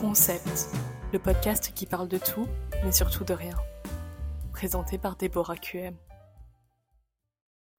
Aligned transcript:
Concept, 0.00 0.70
le 1.12 1.18
podcast 1.18 1.74
qui 1.74 1.84
parle 1.84 2.08
de 2.08 2.16
tout, 2.16 2.48
mais 2.82 2.90
surtout 2.90 3.22
de 3.22 3.34
rien. 3.34 3.54
Présenté 4.50 4.96
par 4.96 5.14
Déborah 5.14 5.58
QM. 5.58 5.94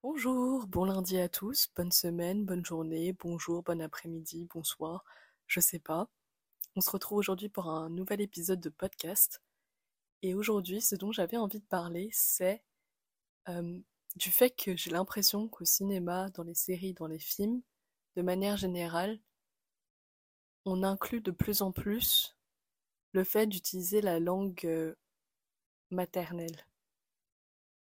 Bonjour, 0.04 0.68
bon 0.68 0.86
lundi 0.86 1.20
à 1.20 1.30
tous, 1.30 1.72
bonne 1.76 1.92
semaine, 1.92 2.46
bonne 2.46 2.64
journée, 2.64 3.14
bonjour, 3.14 3.64
bon 3.64 3.82
après-midi, 3.82 4.48
bonsoir, 4.54 5.04
je 5.48 5.60
sais 5.60 5.80
pas. 5.80 6.10
On 6.76 6.82
se 6.82 6.92
retrouve 6.92 7.18
aujourd'hui 7.18 7.50
pour 7.50 7.66
un 7.66 7.90
nouvel 7.90 8.22
épisode 8.22 8.60
de 8.60 8.70
podcast. 8.70 9.42
Et 10.22 10.36
aujourd'hui, 10.36 10.80
ce 10.80 10.94
dont 10.94 11.12
j'avais 11.12 11.38
envie 11.38 11.60
de 11.60 11.66
parler, 11.66 12.12
c'est 12.14 12.62
euh, 13.50 13.80
du 14.16 14.30
fait 14.30 14.52
que 14.52 14.78
j'ai 14.78 14.92
l'impression 14.92 15.48
qu'au 15.48 15.66
cinéma, 15.66 16.30
dans 16.30 16.44
les 16.44 16.54
séries, 16.54 16.94
dans 16.94 17.08
les 17.08 17.18
films, 17.18 17.64
de 18.16 18.22
manière 18.22 18.58
générale, 18.58 19.20
on 20.66 20.84
inclut 20.84 21.22
de 21.22 21.32
plus 21.32 21.62
en 21.62 21.72
plus 21.72 22.36
le 23.14 23.24
fait 23.24 23.48
d'utiliser 23.48 24.02
la 24.02 24.20
langue 24.20 24.66
euh, 24.66 24.96
maternelle. 25.90 26.66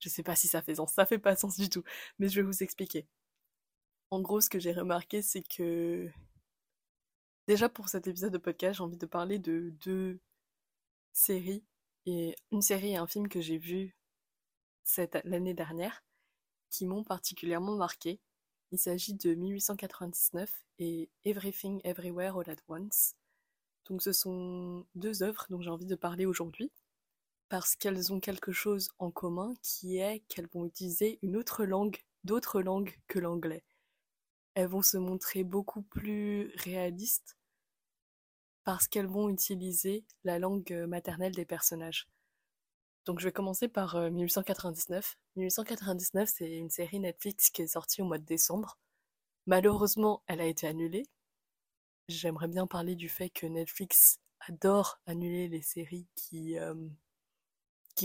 Je 0.00 0.08
sais 0.08 0.22
pas 0.22 0.36
si 0.36 0.48
ça 0.48 0.62
fait 0.62 0.74
sens, 0.76 0.92
ça 0.92 1.06
fait 1.06 1.18
pas 1.18 1.36
sens 1.36 1.56
du 1.56 1.68
tout, 1.68 1.84
mais 2.18 2.28
je 2.28 2.40
vais 2.40 2.46
vous 2.46 2.62
expliquer. 2.62 3.06
En 4.10 4.20
gros, 4.20 4.40
ce 4.40 4.50
que 4.50 4.58
j'ai 4.58 4.72
remarqué, 4.72 5.22
c'est 5.22 5.42
que 5.42 6.10
déjà 7.46 7.68
pour 7.68 7.88
cet 7.88 8.06
épisode 8.06 8.32
de 8.32 8.38
podcast, 8.38 8.78
j'ai 8.78 8.84
envie 8.84 8.96
de 8.98 9.06
parler 9.06 9.38
de 9.38 9.70
deux 9.84 10.20
séries 11.12 11.64
et 12.06 12.36
une 12.52 12.62
série 12.62 12.92
et 12.92 12.96
un 12.96 13.06
film 13.06 13.28
que 13.28 13.40
j'ai 13.40 13.58
vu 13.58 13.96
l'année 15.24 15.54
dernière 15.54 16.04
qui 16.70 16.86
m'ont 16.86 17.04
particulièrement 17.04 17.76
marqué. 17.76 18.20
Il 18.74 18.78
s'agit 18.78 19.14
de 19.14 19.34
1899 19.34 20.50
et 20.80 21.08
Everything 21.24 21.80
Everywhere 21.84 22.36
All 22.36 22.50
at 22.50 22.56
Once. 22.66 23.14
Donc 23.84 24.02
ce 24.02 24.10
sont 24.10 24.84
deux 24.96 25.22
œuvres 25.22 25.46
dont 25.48 25.60
j'ai 25.60 25.70
envie 25.70 25.86
de 25.86 25.94
parler 25.94 26.26
aujourd'hui 26.26 26.72
parce 27.48 27.76
qu'elles 27.76 28.12
ont 28.12 28.18
quelque 28.18 28.50
chose 28.50 28.88
en 28.98 29.12
commun 29.12 29.54
qui 29.62 29.98
est 29.98 30.24
qu'elles 30.26 30.48
vont 30.52 30.66
utiliser 30.66 31.20
une 31.22 31.36
autre 31.36 31.64
langue, 31.64 31.98
d'autres 32.24 32.62
langues 32.62 32.98
que 33.06 33.20
l'anglais. 33.20 33.62
Elles 34.54 34.66
vont 34.66 34.82
se 34.82 34.96
montrer 34.96 35.44
beaucoup 35.44 35.82
plus 35.82 36.50
réalistes 36.56 37.36
parce 38.64 38.88
qu'elles 38.88 39.06
vont 39.06 39.28
utiliser 39.28 40.04
la 40.24 40.40
langue 40.40 40.72
maternelle 40.88 41.36
des 41.36 41.46
personnages. 41.46 42.08
Donc 43.04 43.20
je 43.20 43.24
vais 43.24 43.32
commencer 43.32 43.68
par 43.68 43.96
1899. 43.96 45.16
Euh, 45.36 45.40
1899, 45.40 46.30
c'est 46.34 46.50
une 46.56 46.70
série 46.70 47.00
Netflix 47.00 47.50
qui 47.50 47.62
est 47.62 47.66
sortie 47.66 48.02
au 48.02 48.06
mois 48.06 48.18
de 48.18 48.24
décembre. 48.24 48.78
Malheureusement, 49.46 50.22
elle 50.26 50.40
a 50.40 50.46
été 50.46 50.66
annulée. 50.66 51.04
J'aimerais 52.08 52.48
bien 52.48 52.66
parler 52.66 52.96
du 52.96 53.08
fait 53.08 53.30
que 53.30 53.46
Netflix 53.46 54.20
adore 54.48 55.00
annuler 55.06 55.48
les 55.48 55.62
séries 55.62 56.06
qui, 56.14 56.58
euh, 56.58 56.74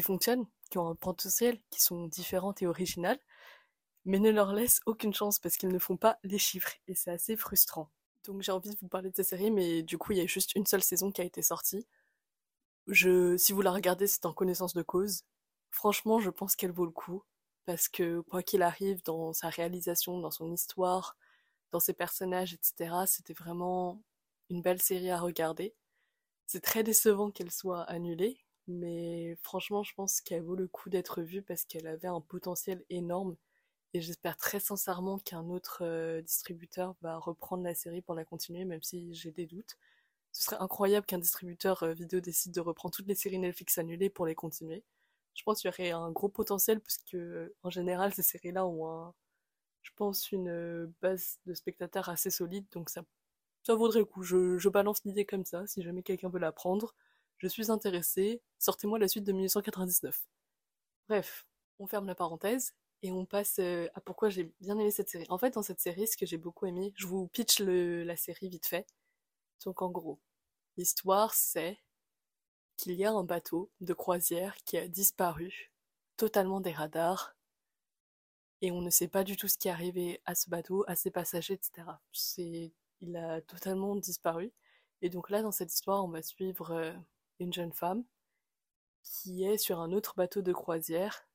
fonctionnent, 0.02 0.46
qui 0.70 0.78
ont 0.78 0.88
un 0.88 0.96
potentiel, 0.96 1.60
qui 1.70 1.82
sont 1.82 2.08
différentes 2.08 2.62
et 2.62 2.68
originales, 2.68 3.20
mais 4.06 4.20
ne 4.20 4.30
leur 4.32 4.54
laisse 4.54 4.80
aucune 4.86 5.14
chance 5.14 5.40
parce 5.40 5.58
qu'ils 5.58 5.70
ne 5.70 5.80
font 5.80 5.98
pas 5.98 6.18
les 6.24 6.38
chiffres 6.38 6.74
et 6.88 6.96
c'est 6.96 7.12
assez 7.12 7.36
frustrant. 7.38 7.90
Donc 8.26 8.42
j'ai 8.42 8.52
envie 8.52 8.70
de 8.70 8.78
vous 8.82 8.88
parler 8.88 9.10
de 9.10 9.16
cette 9.16 9.28
série, 9.28 9.52
mais 9.52 9.84
du 9.84 9.98
coup 9.98 10.14
il 10.14 10.20
y 10.20 10.22
a 10.22 10.26
juste 10.26 10.56
une 10.56 10.66
seule 10.66 10.84
saison 10.84 11.12
qui 11.12 11.22
a 11.22 11.26
été 11.26 11.42
sortie. 11.42 11.88
Si 12.94 13.54
vous 13.54 13.62
la 13.62 13.72
regardez, 13.72 14.08
c'est 14.08 14.26
en 14.26 14.34
connaissance 14.34 14.74
de 14.74 14.82
cause. 14.82 15.24
Franchement, 15.72 16.20
je 16.20 16.30
pense 16.30 16.56
qu'elle 16.56 16.72
vaut 16.72 16.86
le 16.86 16.92
coup. 16.92 17.24
Parce 17.66 17.88
que, 17.88 18.22
quoi 18.22 18.42
qu'il 18.44 18.64
arrive, 18.64 19.04
dans 19.04 19.32
sa 19.34 19.50
réalisation, 19.50 20.20
dans 20.20 20.32
son 20.32 20.52
histoire, 20.52 21.16
dans 21.72 21.80
ses 21.80 21.94
personnages, 21.94 22.54
etc., 22.54 23.06
c'était 23.08 23.34
vraiment 23.34 24.02
une 24.50 24.62
belle 24.64 24.82
série 24.82 25.12
à 25.12 25.20
regarder. 25.20 25.76
C'est 26.48 26.62
très 26.64 26.84
décevant 26.84 27.32
qu'elle 27.32 27.52
soit 27.52 27.84
annulée, 27.84 28.40
mais 28.68 29.38
franchement, 29.44 29.84
je 29.84 29.94
pense 29.96 30.22
qu'elle 30.22 30.44
vaut 30.44 30.56
le 30.56 30.68
coup 30.68 30.90
d'être 30.90 31.22
vue 31.24 31.42
parce 31.44 31.66
qu'elle 31.66 31.88
avait 31.88 32.08
un 32.08 32.22
potentiel 32.22 32.84
énorme. 32.90 33.38
Et 33.94 34.02
j'espère 34.02 34.38
très 34.38 34.60
sincèrement 34.60 35.20
qu'un 35.20 35.50
autre 35.50 35.80
euh, 35.84 36.22
distributeur 36.22 36.96
va 37.02 37.18
reprendre 37.20 37.64
la 37.64 37.76
série 37.76 38.02
pour 38.02 38.16
la 38.16 38.26
continuer, 38.26 38.66
même 38.66 38.84
si 38.84 39.14
j'ai 39.16 39.32
des 39.32 39.48
doutes. 39.48 39.78
Ce 40.32 40.44
serait 40.44 40.58
incroyable 40.60 41.06
qu'un 41.06 41.18
distributeur 41.18 41.84
euh, 41.84 41.94
vidéo 41.94 42.20
décide 42.20 42.54
de 42.54 42.62
reprendre 42.62 42.94
toutes 42.96 43.08
les 43.08 43.16
séries 43.16 43.40
Netflix 43.40 43.78
annulées 43.78 44.10
pour 44.10 44.26
les 44.26 44.36
continuer. 44.36 44.84
Je 45.36 45.44
pense 45.44 45.62
qu'il 45.62 45.70
y 45.70 45.74
aurait 45.74 45.92
un 45.92 46.12
gros 46.12 46.30
potentiel 46.30 46.82
parce 46.82 46.98
que, 47.12 47.18
euh, 47.18 47.56
en 47.64 47.70
général, 47.70 48.14
ces 48.14 48.24
séries-là 48.24 48.66
ont 48.66 49.14
je 49.82 49.92
pense, 49.96 50.32
une 50.32 50.50
euh, 50.50 50.88
base 51.02 51.40
de 51.46 51.54
spectateurs 51.54 52.10
assez 52.10 52.30
solide, 52.30 52.66
donc 52.72 52.90
ça, 52.90 53.04
ça 53.64 53.76
vaudrait 53.76 54.00
le 54.00 54.06
coup. 54.06 54.24
Je, 54.24 54.70
balance 54.70 55.04
l'idée 55.06 55.26
comme 55.26 55.46
ça, 55.46 55.66
si 55.68 55.82
jamais 55.82 56.04
quelqu'un 56.04 56.30
veut 56.30 56.40
la 56.40 56.52
prendre. 56.52 56.96
Je 57.38 57.48
suis 57.48 57.72
intéressée, 57.72 58.42
sortez-moi 58.60 59.00
la 59.00 59.08
suite 59.08 59.24
de 59.24 59.32
1899. 59.32 60.28
Bref, 61.08 61.46
on 61.80 61.88
ferme 61.88 62.06
la 62.08 62.16
parenthèse 62.16 62.74
et 63.02 63.12
on 63.12 63.26
passe 63.26 63.60
à 63.60 64.02
pourquoi 64.02 64.30
j'ai 64.30 64.52
bien 64.60 64.78
aimé 64.78 64.92
cette 64.92 65.10
série. 65.10 65.26
En 65.30 65.38
fait, 65.38 65.52
dans 65.52 65.64
cette 65.64 65.80
série, 65.80 66.08
ce 66.08 66.18
que 66.18 66.26
j'ai 66.26 66.38
beaucoup 66.38 66.66
aimé, 66.66 66.94
je 66.98 67.08
vous 67.08 67.28
pitch 67.28 67.60
le, 67.62 68.04
la 68.04 68.18
série 68.18 68.50
vite 68.50 68.68
fait. 68.68 68.86
Donc 69.64 69.82
en 69.82 69.90
gros, 69.90 70.20
l'histoire 70.78 71.34
c'est 71.34 71.80
qu'il 72.78 72.94
y 72.94 73.06
a 73.06 73.12
un 73.12 73.24
bateau 73.24 73.70
de 73.82 73.94
croisière 73.94 74.56
qui 74.66 74.78
a 74.78 74.88
disparu, 74.88 75.72
totalement 76.18 76.62
des 76.62 76.72
radars, 76.72 77.36
et 78.62 78.72
on 78.72 78.82
ne 78.82 78.90
sait 78.90 79.08
pas 79.08 79.24
du 79.24 79.38
tout 79.38 79.48
ce 79.48 79.58
qui 79.58 79.68
est 79.68 79.72
arrivé 79.72 80.22
à 80.26 80.36
ce 80.36 80.50
bateau, 80.50 80.84
à 80.88 80.96
ses 80.96 81.12
passagers, 81.12 81.54
etc. 81.54 81.88
C'est, 82.12 82.72
il 83.02 83.16
a 83.16 83.42
totalement 83.42 83.96
disparu. 83.96 84.52
Et 85.02 85.10
donc 85.10 85.30
là, 85.30 85.42
dans 85.42 85.52
cette 85.52 85.74
histoire, 85.74 86.04
on 86.04 86.10
va 86.10 86.22
suivre 86.22 86.72
euh, 86.72 86.94
une 87.40 87.54
jeune 87.54 87.72
femme 87.72 88.04
qui 89.04 89.46
est 89.46 89.58
sur 89.58 89.80
un 89.80 89.92
autre 89.92 90.14
bateau 90.18 90.42
de 90.42 90.52
croisière 90.54 91.26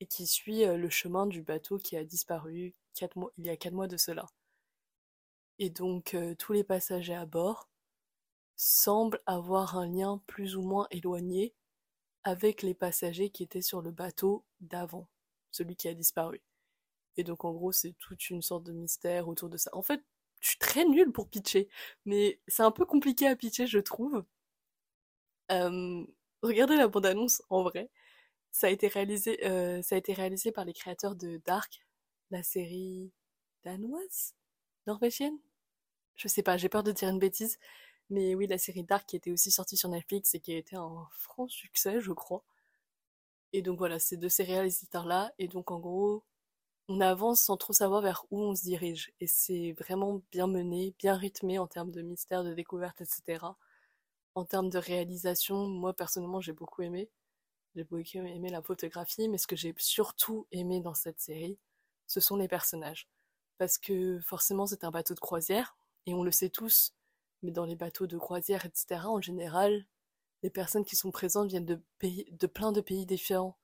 et 0.00 0.06
qui 0.06 0.26
suit 0.26 0.64
euh, 0.64 0.76
le 0.76 0.88
chemin 0.88 1.26
du 1.26 1.42
bateau 1.42 1.78
qui 1.78 1.96
a 1.96 2.04
disparu 2.04 2.74
il 3.38 3.46
y 3.46 3.50
a 3.50 3.56
quatre 3.56 3.74
mois 3.74 3.88
de 3.88 3.96
cela. 3.96 4.26
Et 5.60 5.70
donc 5.70 6.14
euh, 6.14 6.34
tous 6.34 6.54
les 6.54 6.64
passagers 6.64 7.14
à 7.14 7.26
bord 7.26 7.68
semblent 8.56 9.20
avoir 9.26 9.76
un 9.76 9.86
lien 9.86 10.22
plus 10.26 10.56
ou 10.56 10.62
moins 10.62 10.86
éloigné 10.90 11.54
avec 12.24 12.62
les 12.62 12.74
passagers 12.74 13.30
qui 13.30 13.42
étaient 13.42 13.62
sur 13.62 13.82
le 13.82 13.90
bateau 13.90 14.44
d'avant, 14.60 15.08
celui 15.50 15.76
qui 15.76 15.88
a 15.88 15.94
disparu. 15.94 16.40
Et 17.18 17.24
donc 17.24 17.44
en 17.44 17.52
gros 17.52 17.72
c'est 17.72 17.92
toute 17.98 18.30
une 18.30 18.42
sorte 18.42 18.64
de 18.64 18.72
mystère 18.72 19.28
autour 19.28 19.50
de 19.50 19.58
ça. 19.58 19.70
En 19.74 19.82
fait, 19.82 20.02
je 20.40 20.48
suis 20.48 20.58
très 20.58 20.86
nulle 20.86 21.12
pour 21.12 21.28
pitcher, 21.28 21.68
mais 22.06 22.40
c'est 22.48 22.62
un 22.62 22.70
peu 22.72 22.86
compliqué 22.86 23.26
à 23.26 23.36
pitcher 23.36 23.66
je 23.66 23.78
trouve. 23.80 24.24
Euh, 25.52 26.06
regardez 26.42 26.76
la 26.76 26.88
bande-annonce 26.88 27.42
en 27.50 27.62
vrai. 27.62 27.90
Ça 28.52 28.68
a 28.68 28.70
été 28.70 28.88
réalisé, 28.88 29.44
euh, 29.46 29.82
ça 29.82 29.96
a 29.96 29.98
été 29.98 30.14
réalisé 30.14 30.52
par 30.52 30.64
les 30.64 30.72
créateurs 30.74 31.16
de 31.16 31.38
Dark, 31.44 31.86
la 32.30 32.42
série 32.42 33.12
danoise, 33.64 34.34
norvégienne, 34.86 35.38
je 36.16 36.28
sais 36.28 36.42
pas, 36.42 36.56
j'ai 36.56 36.68
peur 36.68 36.82
de 36.82 36.92
dire 36.92 37.08
une 37.08 37.18
bêtise. 37.18 37.58
Mais 38.10 38.34
oui, 38.34 38.46
la 38.46 38.58
série 38.58 38.84
Dark 38.84 39.06
qui 39.08 39.16
était 39.16 39.30
aussi 39.30 39.50
sortie 39.50 39.76
sur 39.76 39.88
Netflix 39.88 40.34
et 40.34 40.40
qui 40.40 40.52
a 40.52 40.58
été 40.58 40.76
un 40.76 41.08
franc 41.12 41.48
succès, 41.48 42.00
je 42.00 42.12
crois. 42.12 42.44
Et 43.52 43.62
donc 43.62 43.78
voilà, 43.78 43.98
c'est 43.98 44.16
de 44.16 44.28
ces 44.28 44.44
réalisateurs-là. 44.44 45.32
Et 45.38 45.48
donc 45.48 45.70
en 45.70 45.78
gros, 45.80 46.24
on 46.88 47.00
avance 47.00 47.42
sans 47.42 47.56
trop 47.56 47.72
savoir 47.72 48.02
vers 48.02 48.24
où 48.30 48.40
on 48.42 48.54
se 48.56 48.62
dirige. 48.62 49.12
Et 49.20 49.26
c'est 49.26 49.72
vraiment 49.78 50.22
bien 50.32 50.46
mené, 50.48 50.94
bien 50.98 51.16
rythmé 51.16 51.58
en 51.58 51.66
termes 51.66 51.92
de 51.92 52.02
mystère, 52.02 52.44
de 52.44 52.54
découverte, 52.54 53.00
etc. 53.00 53.56
En 54.34 54.44
termes 54.44 54.70
de 54.70 54.78
réalisation, 54.78 55.68
moi 55.68 55.94
personnellement, 55.94 56.40
j'ai 56.40 56.52
beaucoup 56.52 56.82
aimé. 56.82 57.10
J'ai 57.76 57.84
beaucoup 57.84 58.18
aimé 58.18 58.50
la 58.50 58.62
photographie, 58.62 59.28
mais 59.28 59.38
ce 59.38 59.46
que 59.46 59.56
j'ai 59.56 59.74
surtout 59.78 60.46
aimé 60.52 60.80
dans 60.80 60.94
cette 60.94 61.20
série, 61.20 61.58
ce 62.06 62.20
sont 62.20 62.36
les 62.36 62.48
personnages. 62.48 63.08
Parce 63.58 63.78
que 63.78 64.18
forcément, 64.20 64.66
c'est 64.66 64.84
un 64.84 64.90
bateau 64.90 65.14
de 65.14 65.20
croisière, 65.20 65.76
et 66.06 66.14
on 66.14 66.22
le 66.22 66.30
sait 66.30 66.50
tous, 66.50 66.94
mais 67.42 67.50
dans 67.50 67.64
les 67.64 67.76
bateaux 67.76 68.06
de 68.06 68.18
croisière, 68.18 68.64
etc., 68.66 69.02
en 69.04 69.20
général, 69.20 69.86
les 70.42 70.50
personnes 70.50 70.84
qui 70.84 70.96
sont 70.96 71.10
présentes 71.10 71.48
viennent 71.48 71.66
de, 71.66 71.80
pays, 71.98 72.26
de 72.32 72.46
plein 72.46 72.72
de 72.72 72.80
pays 72.80 73.06
différents. 73.06 73.58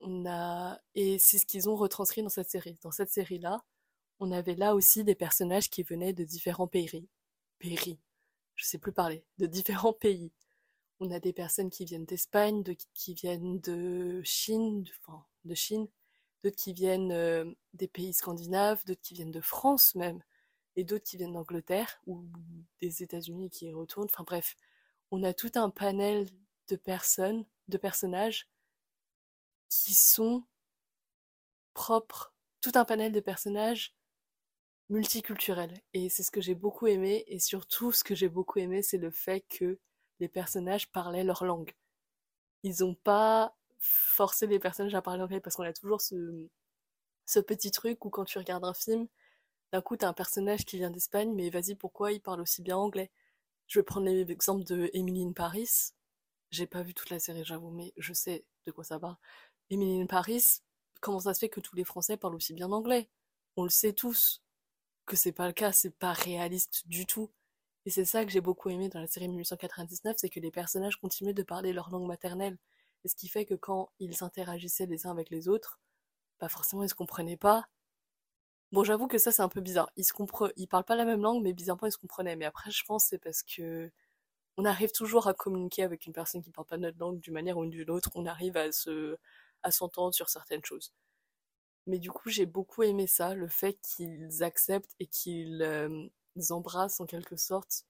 On 0.00 0.26
a... 0.26 0.80
Et 0.94 1.18
c'est 1.18 1.38
ce 1.38 1.46
qu'ils 1.46 1.68
ont 1.68 1.76
retranscrit 1.76 2.22
dans 2.22 2.28
cette 2.28 2.50
série. 2.50 2.78
Dans 2.82 2.90
cette 2.90 3.10
série-là, 3.10 3.64
on 4.18 4.32
avait 4.32 4.56
là 4.56 4.74
aussi 4.74 5.04
des 5.04 5.14
personnages 5.14 5.70
qui 5.70 5.82
venaient 5.82 6.12
de 6.12 6.24
différents 6.24 6.66
pays. 6.66 7.08
Pays. 7.58 7.98
Je 8.56 8.66
sais 8.66 8.78
plus 8.78 8.92
parler. 8.92 9.24
De 9.38 9.46
différents 9.46 9.92
pays. 9.92 10.32
On 11.00 11.10
a 11.10 11.20
des 11.20 11.32
personnes 11.32 11.70
qui 11.70 11.84
viennent 11.84 12.04
d'Espagne, 12.04 12.62
de, 12.62 12.76
qui 12.94 13.14
viennent 13.14 13.60
de 13.60 14.22
Chine, 14.24 14.84
de 15.44 15.54
Chine, 15.54 15.88
d'autres 16.42 16.56
qui 16.56 16.72
viennent 16.72 17.12
euh, 17.12 17.44
des 17.74 17.88
pays 17.88 18.12
scandinaves, 18.12 18.84
d'autres 18.86 19.00
qui 19.00 19.14
viennent 19.14 19.32
de 19.32 19.40
France 19.40 19.94
même 19.94 20.22
et 20.76 20.84
d'autres 20.84 21.04
qui 21.04 21.16
viennent 21.16 21.32
d'Angleterre 21.32 22.00
ou 22.06 22.24
des 22.80 23.02
États-Unis 23.02 23.50
qui 23.50 23.66
y 23.66 23.72
retournent. 23.72 24.08
Enfin 24.12 24.24
bref, 24.24 24.56
on 25.10 25.22
a 25.22 25.34
tout 25.34 25.52
un 25.54 25.70
panel 25.70 26.28
de 26.68 26.76
personnes, 26.76 27.44
de 27.68 27.76
personnages 27.76 28.48
qui 29.68 29.94
sont 29.94 30.44
propres, 31.74 32.34
tout 32.60 32.72
un 32.74 32.84
panel 32.84 33.12
de 33.12 33.20
personnages 33.20 33.94
multiculturel. 34.88 35.72
Et 35.94 36.08
c'est 36.08 36.22
ce 36.22 36.30
que 36.30 36.40
j'ai 36.40 36.54
beaucoup 36.54 36.86
aimé. 36.86 37.24
Et 37.26 37.38
surtout, 37.38 37.92
ce 37.92 38.04
que 38.04 38.14
j'ai 38.14 38.28
beaucoup 38.28 38.58
aimé, 38.58 38.82
c'est 38.82 38.98
le 38.98 39.10
fait 39.10 39.40
que 39.40 39.78
les 40.20 40.28
personnages 40.28 40.90
parlaient 40.90 41.24
leur 41.24 41.44
langue. 41.44 41.74
Ils 42.62 42.76
n'ont 42.80 42.94
pas 42.94 43.56
forcé 43.78 44.46
les 44.46 44.58
personnages 44.60 44.94
à 44.94 45.02
parler 45.02 45.22
anglais 45.22 45.40
parce 45.40 45.56
qu'on 45.56 45.64
a 45.64 45.72
toujours 45.72 46.00
ce, 46.00 46.46
ce 47.26 47.40
petit 47.40 47.70
truc 47.70 48.04
où 48.04 48.10
quand 48.10 48.24
tu 48.24 48.38
regardes 48.38 48.64
un 48.64 48.74
film, 48.74 49.08
d'un 49.72 49.80
coup, 49.82 49.96
t'as 49.96 50.08
un 50.08 50.12
personnage 50.12 50.64
qui 50.64 50.76
vient 50.78 50.90
d'Espagne, 50.90 51.32
mais 51.34 51.50
vas-y, 51.50 51.74
pourquoi 51.74 52.12
il 52.12 52.20
parle 52.20 52.40
aussi 52.40 52.62
bien 52.62 52.76
anglais? 52.76 53.10
Je 53.68 53.78
vais 53.80 53.84
prendre 53.84 54.06
l'exemple 54.06 54.64
de 54.64 54.90
Emily 54.94 55.32
Paris. 55.34 55.92
J'ai 56.50 56.66
pas 56.66 56.82
vu 56.82 56.94
toute 56.94 57.10
la 57.10 57.18
série, 57.18 57.44
j'avoue, 57.44 57.70
mais 57.70 57.92
je 57.96 58.12
sais 58.12 58.44
de 58.66 58.72
quoi 58.72 58.84
ça 58.84 58.98
parle. 59.00 59.16
Emily 59.70 60.06
Paris, 60.06 60.60
comment 61.00 61.20
ça 61.20 61.34
se 61.34 61.40
fait 61.40 61.48
que 61.48 61.60
tous 61.60 61.76
les 61.76 61.84
Français 61.84 62.16
parlent 62.16 62.34
aussi 62.36 62.54
bien 62.54 62.70
anglais? 62.72 63.08
On 63.56 63.64
le 63.64 63.70
sait 63.70 63.92
tous 63.94 64.42
que 65.06 65.16
c'est 65.16 65.32
pas 65.32 65.46
le 65.48 65.52
cas, 65.52 65.72
c'est 65.72 65.90
pas 65.96 66.12
réaliste 66.12 66.88
du 66.88 67.06
tout. 67.06 67.30
Et 67.86 67.90
c'est 67.90 68.04
ça 68.04 68.24
que 68.24 68.30
j'ai 68.32 68.40
beaucoup 68.40 68.70
aimé 68.70 68.88
dans 68.88 69.00
la 69.00 69.06
série 69.08 69.28
1899, 69.28 70.16
c'est 70.18 70.30
que 70.30 70.40
les 70.40 70.50
personnages 70.52 70.96
continuaient 70.96 71.34
de 71.34 71.42
parler 71.42 71.72
leur 71.72 71.90
langue 71.90 72.06
maternelle. 72.06 72.58
Et 73.04 73.08
ce 73.08 73.16
qui 73.16 73.28
fait 73.28 73.44
que 73.46 73.54
quand 73.54 73.90
ils 73.98 74.22
interagissaient 74.24 74.86
les 74.86 75.06
uns 75.06 75.10
avec 75.10 75.30
les 75.30 75.48
autres, 75.48 75.80
pas 76.38 76.46
bah 76.46 76.50
forcément 76.50 76.84
ils 76.84 76.90
se 76.90 76.94
comprenaient 76.94 77.36
pas. 77.38 77.66
Bon, 78.72 78.84
j'avoue 78.84 79.06
que 79.06 79.18
ça 79.18 79.30
c'est 79.32 79.42
un 79.42 79.48
peu 79.48 79.60
bizarre. 79.60 79.90
Ils 79.96 80.04
se 80.04 80.12
compre... 80.12 80.52
ils 80.56 80.66
parlent 80.66 80.84
pas 80.84 80.96
la 80.96 81.04
même 81.04 81.22
langue, 81.22 81.42
mais 81.42 81.52
bizarrement 81.52 81.86
ils 81.86 81.92
se 81.92 81.98
comprenaient. 81.98 82.36
Mais 82.36 82.46
après, 82.46 82.70
je 82.70 82.82
pense 82.84 83.04
c'est 83.04 83.18
parce 83.18 83.42
que 83.42 83.90
on 84.58 84.64
arrive 84.66 84.92
toujours 84.92 85.28
à 85.28 85.34
communiquer 85.34 85.82
avec 85.84 86.06
une 86.06 86.12
personne 86.14 86.42
qui 86.42 86.50
parle 86.52 86.66
pas 86.68 86.78
notre 86.78 86.98
langue 86.98 87.20
d'une 87.20 87.34
manière 87.34 87.58
ou 87.58 87.66
d'une 87.66 87.90
autre. 87.90 88.10
On 88.16 88.26
arrive 88.26 88.56
à 88.56 88.72
se 88.72 89.18
à 89.62 89.70
s'entendre 89.72 90.14
sur 90.14 90.28
certaines 90.30 90.64
choses. 90.64 90.92
Mais 91.86 91.98
du 91.98 92.10
coup, 92.10 92.30
j'ai 92.30 92.46
beaucoup 92.46 92.82
aimé 92.82 93.06
ça, 93.06 93.34
le 93.34 93.48
fait 93.48 93.74
qu'ils 93.82 94.42
acceptent 94.42 94.94
et 95.00 95.06
qu'ils 95.06 95.62
euh, 95.62 96.08
embrassent 96.50 97.00
en 97.00 97.06
quelque 97.06 97.36
sorte 97.36 97.86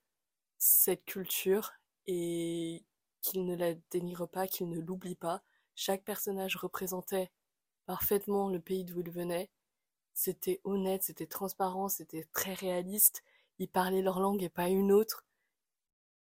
cette 0.59 1.05
culture 1.05 1.73
et 2.07 2.85
qu'ils 3.23 3.45
ne 3.47 3.57
la 3.57 3.75
dénigrent 3.91 4.29
pas, 4.29 4.47
qu'ils 4.49 4.69
ne 4.71 4.81
l'oublient 4.81 5.17
pas. 5.17 5.43
Chaque 5.77 6.05
personnage 6.05 6.57
représentait 6.57 7.31
parfaitement 7.87 8.49
le 8.51 8.61
pays 8.61 8.85
d'où 8.85 9.01
il 9.01 9.11
venait. 9.11 9.51
C'était 10.15 10.61
honnête, 10.65 11.03
c'était 11.03 11.27
transparent, 11.27 11.89
c'était 11.89 12.27
très 12.33 12.55
réaliste. 12.55 13.23
Ils 13.59 13.69
parlaient 13.69 14.03
leur 14.03 14.21
langue 14.21 14.43
et 14.43 14.49
pas 14.49 14.69
une 14.69 14.93
autre. 14.93 15.25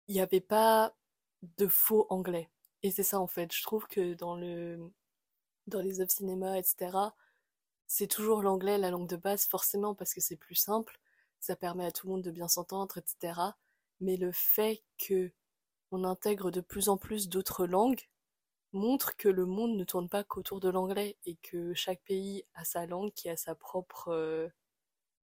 Il 0.08 0.14
n'y 0.14 0.20
avait 0.20 0.40
pas 0.40 0.94
de 1.58 1.66
faux 1.68 2.06
anglais. 2.10 2.50
Et 2.82 2.90
c'est 2.90 3.02
ça 3.02 3.20
en 3.20 3.26
fait. 3.26 3.52
Je 3.52 3.62
trouve 3.62 3.86
que 3.86 4.14
dans 4.14 4.36
le 4.36 4.90
dans 5.66 5.80
les 5.80 6.00
œuvres 6.00 6.10
cinéma, 6.10 6.58
etc., 6.58 6.96
c'est 7.88 8.06
toujours 8.08 8.42
l'anglais, 8.42 8.78
la 8.78 8.90
langue 8.90 9.08
de 9.08 9.16
base, 9.16 9.46
forcément 9.46 9.94
parce 9.94 10.14
que 10.14 10.20
c'est 10.20 10.36
plus 10.36 10.54
simple, 10.54 11.00
ça 11.40 11.56
permet 11.56 11.86
à 11.86 11.92
tout 11.92 12.06
le 12.06 12.12
monde 12.14 12.22
de 12.22 12.30
bien 12.30 12.48
s'entendre, 12.48 12.98
etc. 12.98 13.40
Mais 14.00 14.16
le 14.16 14.32
fait 14.32 14.82
que 14.98 15.32
on 15.92 16.04
intègre 16.04 16.50
de 16.50 16.60
plus 16.60 16.88
en 16.88 16.96
plus 16.96 17.28
d'autres 17.28 17.66
langues 17.66 18.02
montre 18.76 19.16
que 19.16 19.28
le 19.28 19.46
monde 19.46 19.76
ne 19.76 19.84
tourne 19.84 20.08
pas 20.08 20.24
qu'autour 20.24 20.60
de 20.60 20.68
l'anglais 20.70 21.16
et 21.26 21.36
que 21.36 21.74
chaque 21.74 22.02
pays 22.02 22.44
a 22.54 22.64
sa 22.64 22.86
langue 22.86 23.12
qui 23.12 23.28
a 23.28 23.36
sa 23.36 23.54
propre 23.54 24.08
euh, 24.08 24.48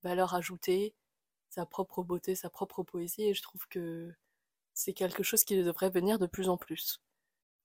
valeur 0.04 0.34
ajoutée, 0.36 0.96
sa 1.50 1.66
propre 1.66 2.04
beauté, 2.04 2.36
sa 2.36 2.50
propre 2.50 2.84
poésie 2.84 3.24
et 3.24 3.34
je 3.34 3.42
trouve 3.44 3.68
que 3.70 4.14
c'est 4.74 4.94
quelque 4.94 5.24
chose 5.24 5.44
qui 5.44 5.62
devrait 5.64 5.90
venir 5.90 6.20
de 6.20 6.28
plus 6.28 6.50
en 6.50 6.58
plus. 6.58 7.02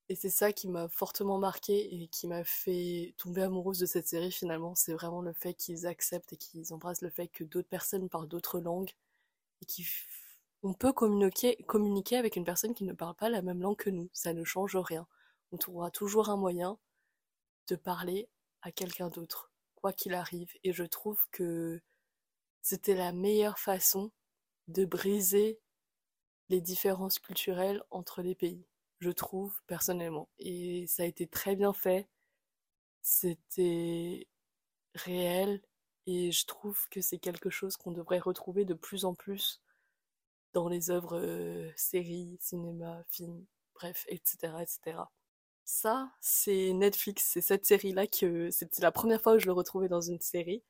Et 0.08 0.14
c'est 0.14 0.30
ça 0.30 0.52
qui 0.52 0.68
m'a 0.68 0.88
fortement 0.88 1.38
marqué 1.38 1.94
et 2.02 2.08
qui 2.08 2.28
m'a 2.28 2.44
fait 2.44 3.14
tomber 3.18 3.42
amoureuse 3.42 3.80
de 3.80 3.86
cette 3.86 4.06
série 4.08 4.32
finalement. 4.32 4.74
C'est 4.74 4.92
vraiment 4.94 5.20
le 5.20 5.32
fait 5.32 5.54
qu'ils 5.54 5.86
acceptent 5.86 6.32
et 6.32 6.36
qu'ils 6.36 6.72
embrassent 6.72 7.02
le 7.02 7.10
fait 7.10 7.28
que 7.28 7.44
d'autres 7.44 7.68
personnes 7.68 8.08
parlent 8.08 8.28
d'autres 8.28 8.60
langues 8.60 8.92
et 9.62 9.66
qu'on 10.62 10.74
peut 10.74 10.92
communiquer, 10.92 11.56
communiquer 11.66 12.16
avec 12.16 12.36
une 12.36 12.44
personne 12.44 12.74
qui 12.74 12.84
ne 12.84 12.92
parle 12.92 13.14
pas 13.16 13.28
la 13.30 13.42
même 13.42 13.62
langue 13.62 13.76
que 13.76 13.90
nous. 13.90 14.08
Ça 14.12 14.32
ne 14.32 14.44
change 14.44 14.76
rien. 14.76 15.06
On 15.52 15.56
trouvera 15.56 15.90
toujours 15.90 16.28
un 16.28 16.36
moyen 16.36 16.78
de 17.68 17.76
parler 17.76 18.28
à 18.62 18.72
quelqu'un 18.72 19.08
d'autre, 19.08 19.50
quoi 19.74 19.92
qu'il 19.92 20.14
arrive. 20.14 20.52
Et 20.64 20.72
je 20.72 20.84
trouve 20.84 21.26
que 21.30 21.80
c'était 22.62 22.94
la 22.94 23.12
meilleure 23.12 23.58
façon 23.58 24.12
de 24.68 24.84
briser 24.84 25.60
les 26.48 26.60
différences 26.60 27.18
culturelles 27.18 27.82
entre 27.90 28.22
les 28.22 28.34
pays 28.34 28.66
je 29.00 29.10
trouve, 29.10 29.54
personnellement. 29.66 30.28
Et 30.38 30.86
ça 30.86 31.02
a 31.02 31.06
été 31.06 31.26
très 31.26 31.56
bien 31.56 31.72
fait. 31.72 32.08
C'était 33.02 34.28
réel. 34.94 35.62
Et 36.06 36.32
je 36.32 36.46
trouve 36.46 36.88
que 36.90 37.00
c'est 37.00 37.18
quelque 37.18 37.50
chose 37.50 37.76
qu'on 37.76 37.92
devrait 37.92 38.20
retrouver 38.20 38.64
de 38.64 38.74
plus 38.74 39.04
en 39.04 39.14
plus 39.14 39.60
dans 40.54 40.68
les 40.68 40.90
œuvres 40.90 41.18
euh, 41.18 41.70
séries, 41.76 42.38
cinéma, 42.40 43.04
films, 43.10 43.44
bref, 43.74 44.04
etc., 44.08 44.54
etc. 44.62 44.98
Ça, 45.66 46.12
c'est 46.20 46.72
Netflix. 46.72 47.24
C'est 47.26 47.40
cette 47.40 47.66
série-là 47.66 48.06
que 48.06 48.50
c'était 48.50 48.82
la 48.82 48.92
première 48.92 49.20
fois 49.20 49.34
que 49.34 49.40
je 49.40 49.46
le 49.46 49.52
retrouvais 49.52 49.88
dans 49.88 50.00
une 50.00 50.20
série. 50.20 50.62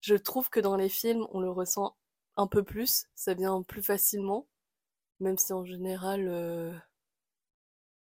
Je 0.00 0.16
trouve 0.16 0.50
que 0.50 0.60
dans 0.60 0.76
les 0.76 0.88
films, 0.88 1.26
on 1.32 1.40
le 1.40 1.50
ressent 1.50 1.96
un 2.36 2.46
peu 2.48 2.64
plus. 2.64 3.06
Ça 3.14 3.34
vient 3.34 3.62
plus 3.62 3.82
facilement. 3.82 4.48
Même 5.20 5.38
si 5.38 5.52
en 5.52 5.64
général, 5.64 6.28
euh, 6.28 6.72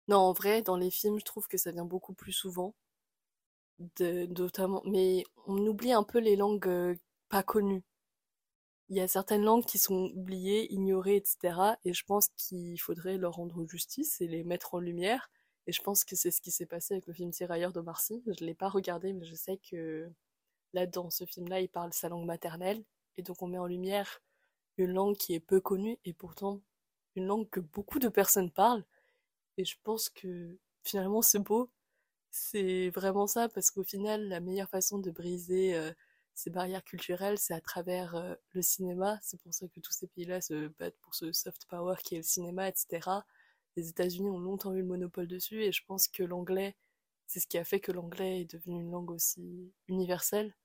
non, 0.07 0.17
en 0.17 0.33
vrai, 0.33 0.61
dans 0.61 0.77
les 0.77 0.91
films, 0.91 1.19
je 1.19 1.25
trouve 1.25 1.47
que 1.47 1.57
ça 1.57 1.71
vient 1.71 1.85
beaucoup 1.85 2.13
plus 2.13 2.33
souvent. 2.33 2.75
Notamment, 3.99 4.81
mais 4.85 5.23
on 5.45 5.57
oublie 5.67 5.93
un 5.93 6.03
peu 6.03 6.19
les 6.19 6.35
langues 6.35 6.67
euh, 6.67 6.95
pas 7.29 7.43
connues. 7.43 7.83
Il 8.89 8.97
y 8.97 9.01
a 9.01 9.07
certaines 9.07 9.43
langues 9.43 9.65
qui 9.65 9.77
sont 9.77 10.11
oubliées, 10.15 10.71
ignorées, 10.73 11.17
etc. 11.17 11.77
Et 11.85 11.93
je 11.93 12.03
pense 12.05 12.29
qu'il 12.37 12.79
faudrait 12.79 13.17
leur 13.17 13.33
rendre 13.33 13.65
justice 13.67 14.21
et 14.21 14.27
les 14.27 14.43
mettre 14.43 14.73
en 14.75 14.79
lumière. 14.79 15.29
Et 15.67 15.71
je 15.71 15.81
pense 15.81 16.03
que 16.03 16.15
c'est 16.15 16.31
ce 16.31 16.41
qui 16.41 16.51
s'est 16.51 16.65
passé 16.65 16.95
avec 16.95 17.07
le 17.07 17.13
film 17.13 17.31
Tirailleurs 17.31 17.73
de 17.73 17.81
Marcy. 17.81 18.23
Je 18.27 18.45
l'ai 18.45 18.53
pas 18.53 18.69
regardé, 18.69 19.13
mais 19.13 19.25
je 19.25 19.35
sais 19.35 19.57
que 19.57 20.09
là, 20.73 20.85
dans 20.85 21.09
ce 21.09 21.25
film-là, 21.25 21.61
il 21.61 21.69
parle 21.69 21.93
sa 21.93 22.09
langue 22.09 22.25
maternelle. 22.25 22.83
Et 23.17 23.21
donc 23.23 23.41
on 23.41 23.47
met 23.47 23.59
en 23.59 23.67
lumière 23.67 24.21
une 24.77 24.91
langue 24.93 25.17
qui 25.17 25.33
est 25.35 25.39
peu 25.39 25.61
connue 25.61 25.99
et 26.05 26.13
pourtant 26.13 26.61
une 27.15 27.27
langue 27.27 27.49
que 27.49 27.59
beaucoup 27.59 27.99
de 27.99 28.09
personnes 28.09 28.51
parlent 28.51 28.83
et 29.57 29.65
je 29.65 29.77
pense 29.83 30.09
que 30.09 30.57
finalement 30.83 31.21
c'est 31.21 31.39
beau. 31.39 31.69
C'est 32.31 32.89
vraiment 32.89 33.27
ça 33.27 33.49
parce 33.49 33.71
qu'au 33.71 33.83
final, 33.83 34.27
la 34.27 34.39
meilleure 34.39 34.69
façon 34.69 34.97
de 34.99 35.11
briser 35.11 35.75
euh, 35.75 35.91
ces 36.33 36.49
barrières 36.49 36.83
culturelles, 36.83 37.37
c'est 37.37 37.53
à 37.53 37.61
travers 37.61 38.15
euh, 38.15 38.35
le 38.53 38.61
cinéma. 38.63 39.19
C'est 39.21 39.39
pour 39.41 39.53
ça 39.53 39.67
que 39.67 39.79
tous 39.79 39.91
ces 39.91 40.07
pays-là 40.07 40.41
se 40.41 40.67
battent 40.79 40.97
pour 41.01 41.15
ce 41.15 41.31
soft 41.31 41.65
power 41.69 41.95
qui 42.03 42.15
est 42.15 42.19
le 42.19 42.23
cinéma, 42.23 42.67
etc. 42.67 43.09
Les 43.75 43.89
États-Unis 43.89 44.29
ont 44.29 44.39
longtemps 44.39 44.73
eu 44.73 44.79
le 44.79 44.85
monopole 44.87 45.27
dessus 45.27 45.63
et 45.63 45.71
je 45.71 45.83
pense 45.85 46.07
que 46.07 46.23
l'anglais, 46.23 46.75
c'est 47.27 47.39
ce 47.39 47.47
qui 47.47 47.57
a 47.57 47.63
fait 47.63 47.79
que 47.79 47.91
l'anglais 47.91 48.41
est 48.41 48.51
devenu 48.51 48.81
une 48.81 48.91
langue 48.91 49.11
aussi 49.11 49.73
universelle. 49.87 50.55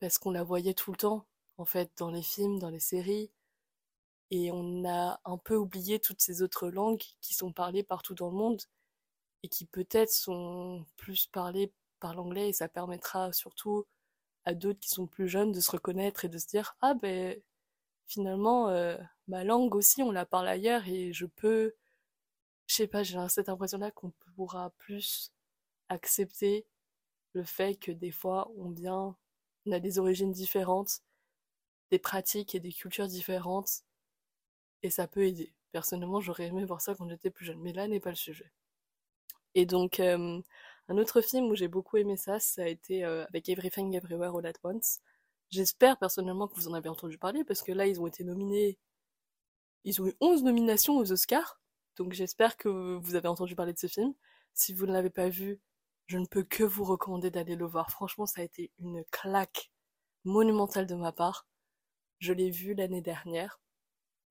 Parce 0.00 0.18
qu'on 0.18 0.30
la 0.30 0.44
voyait 0.44 0.74
tout 0.74 0.92
le 0.92 0.96
temps, 0.96 1.26
en 1.58 1.64
fait, 1.64 1.90
dans 1.96 2.10
les 2.10 2.22
films, 2.22 2.58
dans 2.58 2.70
les 2.70 2.80
séries 2.80 3.30
et 4.30 4.50
on 4.50 4.84
a 4.84 5.20
un 5.24 5.38
peu 5.38 5.56
oublié 5.56 6.00
toutes 6.00 6.20
ces 6.20 6.42
autres 6.42 6.68
langues 6.68 7.02
qui 7.20 7.34
sont 7.34 7.52
parlées 7.52 7.82
partout 7.82 8.14
dans 8.14 8.30
le 8.30 8.36
monde 8.36 8.62
et 9.42 9.48
qui 9.48 9.66
peut-être 9.66 10.10
sont 10.10 10.84
plus 10.96 11.26
parlées 11.26 11.72
par 12.00 12.14
l'anglais 12.14 12.48
et 12.48 12.52
ça 12.52 12.68
permettra 12.68 13.32
surtout 13.32 13.86
à 14.44 14.54
d'autres 14.54 14.80
qui 14.80 14.90
sont 14.90 15.06
plus 15.06 15.28
jeunes 15.28 15.52
de 15.52 15.60
se 15.60 15.70
reconnaître 15.70 16.24
et 16.24 16.28
de 16.28 16.38
se 16.38 16.46
dire 16.46 16.76
ah 16.80 16.94
ben 16.94 17.40
finalement 18.06 18.68
euh, 18.68 18.96
ma 19.28 19.44
langue 19.44 19.74
aussi 19.74 20.02
on 20.02 20.12
la 20.12 20.26
parle 20.26 20.48
ailleurs 20.48 20.86
et 20.88 21.12
je 21.12 21.26
peux 21.26 21.74
je 22.66 22.74
sais 22.74 22.86
pas 22.86 23.02
j'ai 23.02 23.18
cette 23.28 23.48
impression 23.48 23.78
là 23.78 23.90
qu'on 23.90 24.12
pourra 24.36 24.70
plus 24.78 25.32
accepter 25.88 26.66
le 27.34 27.44
fait 27.44 27.76
que 27.76 27.92
des 27.92 28.10
fois 28.12 28.50
on 28.56 28.70
vient 28.70 29.16
on 29.66 29.72
a 29.72 29.80
des 29.80 29.98
origines 29.98 30.32
différentes 30.32 31.02
des 31.90 31.98
pratiques 31.98 32.54
et 32.54 32.60
des 32.60 32.72
cultures 32.72 33.06
différentes 33.08 33.84
et 34.82 34.90
ça 34.90 35.08
peut 35.08 35.26
aider. 35.26 35.52
Personnellement, 35.72 36.20
j'aurais 36.20 36.46
aimé 36.48 36.64
voir 36.64 36.80
ça 36.80 36.94
quand 36.94 37.08
j'étais 37.08 37.30
plus 37.30 37.46
jeune, 37.46 37.60
mais 37.60 37.72
là 37.72 37.88
n'est 37.88 38.00
pas 38.00 38.10
le 38.10 38.16
sujet. 38.16 38.50
Et 39.54 39.66
donc, 39.66 40.00
euh, 40.00 40.40
un 40.88 40.98
autre 40.98 41.20
film 41.20 41.46
où 41.46 41.54
j'ai 41.54 41.68
beaucoup 41.68 41.96
aimé 41.96 42.16
ça, 42.16 42.38
ça 42.40 42.62
a 42.62 42.66
été 42.66 43.04
euh, 43.04 43.24
avec 43.28 43.48
Everything 43.48 43.94
Everywhere 43.94 44.36
All 44.36 44.46
At 44.46 44.54
Once. 44.62 45.00
J'espère 45.50 45.98
personnellement 45.98 46.48
que 46.48 46.54
vous 46.56 46.68
en 46.68 46.74
avez 46.74 46.88
entendu 46.88 47.18
parler, 47.18 47.44
parce 47.44 47.62
que 47.62 47.72
là, 47.72 47.86
ils 47.86 48.00
ont 48.00 48.06
été 48.06 48.24
nominés. 48.24 48.78
Ils 49.84 50.00
ont 50.02 50.06
eu 50.06 50.14
11 50.20 50.42
nominations 50.44 50.96
aux 50.96 51.12
Oscars, 51.12 51.60
donc 51.96 52.12
j'espère 52.12 52.56
que 52.56 52.68
vous 52.96 53.14
avez 53.14 53.28
entendu 53.28 53.54
parler 53.54 53.72
de 53.72 53.78
ce 53.78 53.86
film. 53.86 54.14
Si 54.54 54.72
vous 54.74 54.86
ne 54.86 54.92
l'avez 54.92 55.10
pas 55.10 55.28
vu, 55.28 55.60
je 56.06 56.18
ne 56.18 56.26
peux 56.26 56.42
que 56.42 56.64
vous 56.64 56.84
recommander 56.84 57.30
d'aller 57.30 57.56
le 57.56 57.66
voir. 57.66 57.90
Franchement, 57.90 58.26
ça 58.26 58.40
a 58.40 58.44
été 58.44 58.72
une 58.78 59.04
claque 59.10 59.70
monumentale 60.24 60.86
de 60.86 60.94
ma 60.94 61.12
part. 61.12 61.46
Je 62.20 62.32
l'ai 62.32 62.50
vu 62.50 62.74
l'année 62.74 63.02
dernière 63.02 63.60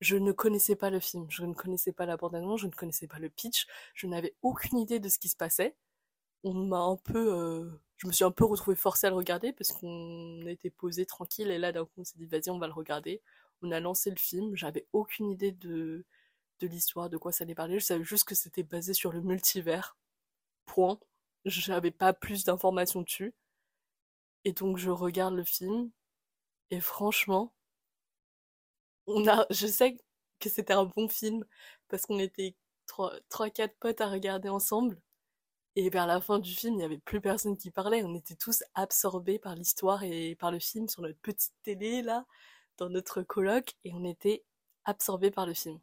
je 0.04 0.16
ne 0.16 0.32
connaissais 0.32 0.76
pas 0.76 0.90
le 0.90 1.00
film, 1.00 1.26
je 1.30 1.44
ne 1.44 1.54
connaissais 1.54 1.92
pas 1.92 2.06
la 2.06 2.16
je 2.56 2.66
ne 2.66 2.72
connaissais 2.72 3.06
pas 3.06 3.18
le 3.18 3.30
pitch, 3.30 3.66
je 3.94 4.06
n'avais 4.06 4.34
aucune 4.42 4.78
idée 4.78 5.00
de 5.00 5.08
ce 5.08 5.18
qui 5.18 5.28
se 5.28 5.36
passait. 5.36 5.76
On 6.44 6.54
m'a 6.54 6.78
un 6.78 6.96
peu, 6.96 7.34
euh, 7.34 7.70
je 7.98 8.06
me 8.06 8.12
suis 8.12 8.24
un 8.24 8.30
peu 8.32 8.44
retrouvée 8.46 8.76
forcée 8.76 9.06
à 9.08 9.10
le 9.10 9.16
regarder 9.16 9.52
parce 9.52 9.72
qu'on 9.72 10.46
était 10.46 10.70
posé 10.70 11.06
tranquille 11.06 11.50
et 11.50 11.58
là 11.58 11.72
d'un 11.72 11.84
coup 11.86 11.92
on 11.98 12.04
s'est 12.04 12.18
dit 12.18 12.26
vas-y 12.26 12.50
on 12.50 12.58
va 12.58 12.68
le 12.68 12.72
regarder. 12.74 13.22
On 13.62 13.72
a 13.72 13.80
lancé 13.80 14.10
le 14.10 14.16
film, 14.16 14.56
j'avais 14.56 14.86
aucune 14.92 15.30
idée 15.30 15.52
de 15.52 16.04
de 16.60 16.68
l'histoire, 16.68 17.10
de 17.10 17.18
quoi 17.18 17.32
ça 17.32 17.44
allait 17.44 17.54
parler. 17.56 17.78
Je 17.80 17.84
savais 17.86 18.04
juste 18.04 18.24
que 18.26 18.34
c'était 18.36 18.62
basé 18.64 18.94
sur 18.94 19.12
le 19.12 19.20
multivers. 19.22 19.96
Point. 20.66 21.00
J'avais 21.46 21.92
pas 21.92 22.12
plus 22.14 22.44
d'informations 22.44 23.02
dessus. 23.02 23.34
Et 24.44 24.52
donc 24.52 24.78
je 24.78 24.90
regarde 24.90 25.34
le 25.34 25.42
film 25.42 25.90
et 26.70 26.80
franchement, 26.80 27.52
on 29.06 29.26
a, 29.28 29.46
je 29.50 29.66
sais 29.66 29.96
que 30.40 30.48
c'était 30.48 30.72
un 30.74 30.84
bon 30.84 31.08
film 31.08 31.44
parce 31.88 32.06
qu'on 32.06 32.18
était 32.18 32.54
trois, 32.86 33.12
trois, 33.28 33.50
quatre 33.50 33.76
potes 33.78 34.00
à 34.00 34.08
regarder 34.10 34.48
ensemble. 34.48 35.00
Et 35.76 35.90
vers 35.90 36.06
la 36.06 36.20
fin 36.20 36.38
du 36.38 36.54
film, 36.54 36.74
il 36.74 36.78
n'y 36.78 36.84
avait 36.84 36.98
plus 36.98 37.20
personne 37.20 37.56
qui 37.56 37.70
parlait. 37.70 38.04
On 38.04 38.14
était 38.14 38.36
tous 38.36 38.62
absorbés 38.74 39.38
par 39.38 39.54
l'histoire 39.56 40.04
et 40.04 40.36
par 40.36 40.52
le 40.52 40.60
film 40.60 40.88
sur 40.88 41.02
notre 41.02 41.18
petite 41.18 41.54
télé, 41.64 42.02
là, 42.02 42.26
dans 42.78 42.88
notre 42.88 43.22
colloque, 43.22 43.74
et 43.84 43.92
on 43.92 44.04
était 44.04 44.44
absorbés 44.84 45.30
par 45.30 45.46
le 45.46 45.54
film. 45.54 45.80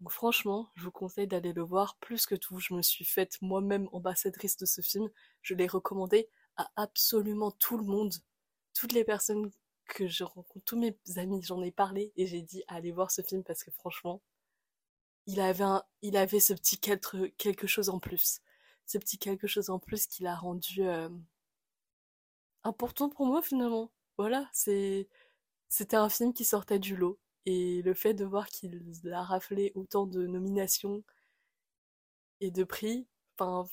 Donc 0.00 0.12
franchement, 0.12 0.70
je 0.76 0.84
vous 0.84 0.92
conseille 0.92 1.26
d'aller 1.26 1.52
le 1.52 1.62
voir 1.62 1.96
plus 1.96 2.24
que 2.26 2.36
tout. 2.36 2.58
Je 2.58 2.72
me 2.72 2.82
suis 2.82 3.04
faite 3.04 3.36
moi-même 3.42 3.88
ambassadrice 3.92 4.56
de 4.56 4.64
ce 4.64 4.80
film. 4.80 5.10
Je 5.42 5.54
l'ai 5.54 5.66
recommandé 5.66 6.28
à 6.56 6.70
absolument 6.76 7.50
tout 7.50 7.76
le 7.76 7.84
monde. 7.84 8.14
Toutes 8.74 8.92
les 8.92 9.04
personnes 9.04 9.50
que 9.86 10.06
je 10.06 10.22
rencontre, 10.24 10.64
tous 10.64 10.78
mes 10.78 10.96
amis, 11.16 11.42
j'en 11.42 11.62
ai 11.62 11.72
parlé 11.72 12.12
et 12.16 12.26
j'ai 12.26 12.42
dit 12.42 12.62
allez 12.68 12.92
voir 12.92 13.10
ce 13.10 13.22
film 13.22 13.42
parce 13.42 13.64
que 13.64 13.70
franchement, 13.72 14.22
il 15.26 15.40
avait, 15.40 15.64
il 16.02 16.16
avait 16.16 16.40
ce 16.40 16.52
petit 16.54 16.78
quelque 16.78 17.66
chose 17.66 17.88
en 17.88 17.98
plus. 17.98 18.40
Ce 18.88 18.98
petit 18.98 19.18
quelque 19.18 19.46
chose 19.46 19.70
en 19.70 19.78
plus 19.78 20.08
qui 20.08 20.24
l'a 20.24 20.34
rendu 20.34 20.82
euh, 20.82 21.08
important 22.64 23.08
pour 23.08 23.26
moi 23.26 23.42
finalement. 23.42 23.90
Voilà, 24.16 24.48
c'était 24.52 25.08
un 25.96 26.08
film 26.08 26.32
qui 26.32 26.44
sortait 26.44 26.78
du 26.78 26.96
lot. 26.96 27.18
Et 27.46 27.82
le 27.82 27.94
fait 27.94 28.14
de 28.14 28.24
voir 28.24 28.48
qu'il 28.48 28.94
a 29.12 29.22
raflé 29.22 29.72
autant 29.74 30.06
de 30.06 30.26
nominations 30.26 31.04
et 32.40 32.50
de 32.50 32.64
prix, 32.64 33.06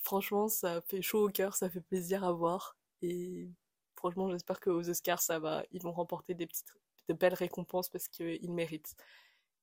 franchement, 0.03 0.47
ça 0.47 0.81
fait 0.81 1.01
chaud 1.01 1.27
au 1.27 1.29
cœur, 1.29 1.55
ça 1.55 1.69
fait 1.69 1.81
plaisir 1.81 2.23
à 2.23 2.31
voir. 2.31 2.77
Et 3.01 3.49
franchement, 3.95 4.29
j'espère 4.31 4.59
qu'aux 4.59 4.89
Oscars, 4.89 5.21
ça 5.21 5.39
va, 5.39 5.63
ils 5.71 5.81
vont 5.81 5.91
remporter 5.93 6.33
des 6.35 6.47
petites, 6.47 6.73
de 7.09 7.13
belles 7.13 7.33
récompenses 7.33 7.89
parce 7.89 8.07
qu'ils 8.07 8.51
méritent. 8.51 8.95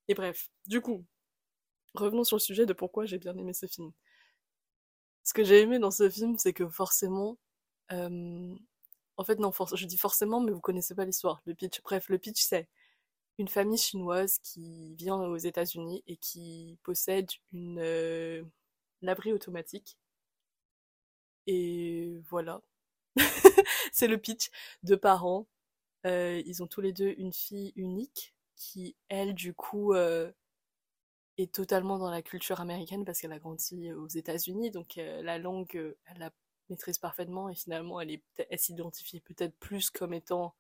Et 0.09 0.14
bref, 0.14 0.50
du 0.66 0.80
coup, 0.80 1.04
revenons 1.94 2.25
sur 2.25 2.37
le 2.37 2.40
sujet 2.42 2.66
de 2.66 2.73
pourquoi 2.75 3.06
j'ai 3.06 3.18
bien 3.18 3.37
aimé 3.37 3.52
ce 3.54 3.66
film. 3.66 3.92
Ce 5.24 5.34
que 5.34 5.44
j'ai 5.44 5.60
aimé 5.60 5.78
dans 5.78 5.90
ce 5.90 6.08
film, 6.10 6.36
c'est 6.38 6.52
que 6.52 6.68
forcément, 6.68 7.38
euh, 7.92 8.54
en 9.16 9.24
fait, 9.24 9.38
non, 9.38 9.52
je 9.74 9.86
dis 9.86 9.98
forcément, 9.98 10.40
mais 10.40 10.52
vous 10.52 10.60
connaissez 10.60 10.94
pas 10.94 11.04
l'histoire. 11.04 11.42
Le 11.46 11.54
pitch, 11.54 11.80
bref, 11.82 12.08
le 12.08 12.18
pitch, 12.18 12.42
c'est 12.42 12.68
une 13.38 13.48
famille 13.48 13.78
chinoise 13.78 14.38
qui 14.40 14.94
vient 14.96 15.16
aux 15.16 15.36
États-Unis 15.36 16.02
et 16.06 16.16
qui 16.16 16.78
possède 16.82 17.30
une 17.52 17.78
euh, 17.80 18.44
laverie 19.02 19.32
automatique. 19.32 19.98
Et 21.46 22.20
voilà. 22.28 22.62
c'est 23.92 24.08
le 24.08 24.18
pitch. 24.18 24.50
de 24.82 24.96
parents. 24.96 25.46
Euh, 26.06 26.42
ils 26.46 26.62
ont 26.62 26.66
tous 26.66 26.80
les 26.80 26.92
deux 26.92 27.14
une 27.18 27.32
fille 27.32 27.72
unique 27.76 28.34
qui, 28.56 28.96
elle, 29.08 29.34
du 29.34 29.54
coup, 29.54 29.94
est 31.38 31.52
totalement 31.52 31.98
dans 31.98 32.10
la 32.10 32.22
culture 32.22 32.60
américaine 32.60 33.04
parce 33.04 33.20
qu'elle 33.20 33.32
a 33.32 33.38
grandi 33.38 33.92
aux 33.92 34.08
États-Unis. 34.08 34.70
Donc 34.70 34.96
la 34.96 35.38
langue, 35.38 35.96
elle 36.06 36.18
la 36.18 36.30
maîtrise 36.68 36.98
parfaitement 36.98 37.48
et 37.48 37.54
finalement, 37.54 38.00
elle, 38.00 38.18
elle 38.50 38.58
s'identifie 38.58 39.20
peut-être 39.20 39.56
plus 39.58 39.90
comme 39.90 40.14
étant 40.14 40.54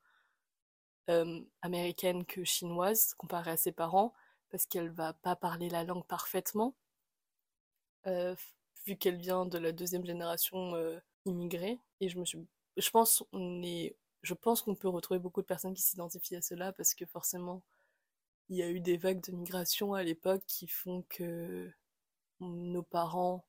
américaine 1.62 2.24
que 2.24 2.44
chinoise 2.44 3.14
comparée 3.14 3.50
à 3.52 3.56
ses 3.56 3.72
parents 3.72 4.14
parce 4.50 4.66
qu'elle 4.66 4.90
va 4.90 5.12
pas 5.14 5.36
parler 5.36 5.68
la 5.68 5.84
langue 5.84 6.06
parfaitement 6.06 6.74
vu 8.06 8.96
qu'elle 8.98 9.16
vient 9.16 9.46
de 9.46 9.58
la 9.58 9.72
deuxième 9.72 10.04
génération 10.04 10.74
immigrée 11.26 11.78
et 12.00 12.08
je 12.08 12.18
me 12.18 12.24
suis 12.24 12.38
je 12.76 12.90
pense 12.90 13.24
on 13.32 13.62
est 13.62 13.96
je 14.22 14.34
pense 14.34 14.62
qu'on 14.62 14.74
peut 14.74 14.88
retrouver 14.88 15.18
beaucoup 15.18 15.42
de 15.42 15.46
personnes 15.46 15.74
qui 15.74 15.82
s'identifient 15.82 16.36
à 16.36 16.42
cela 16.42 16.72
parce 16.72 16.94
que 16.94 17.04
forcément 17.06 17.62
il 18.52 18.56
y 18.58 18.62
a 18.62 18.68
eu 18.68 18.80
des 18.80 18.98
vagues 18.98 19.22
de 19.22 19.32
migration 19.32 19.94
à 19.94 20.02
l'époque 20.02 20.42
qui 20.46 20.66
font 20.68 21.06
que 21.08 21.72
nos 22.40 22.82
parents 22.82 23.46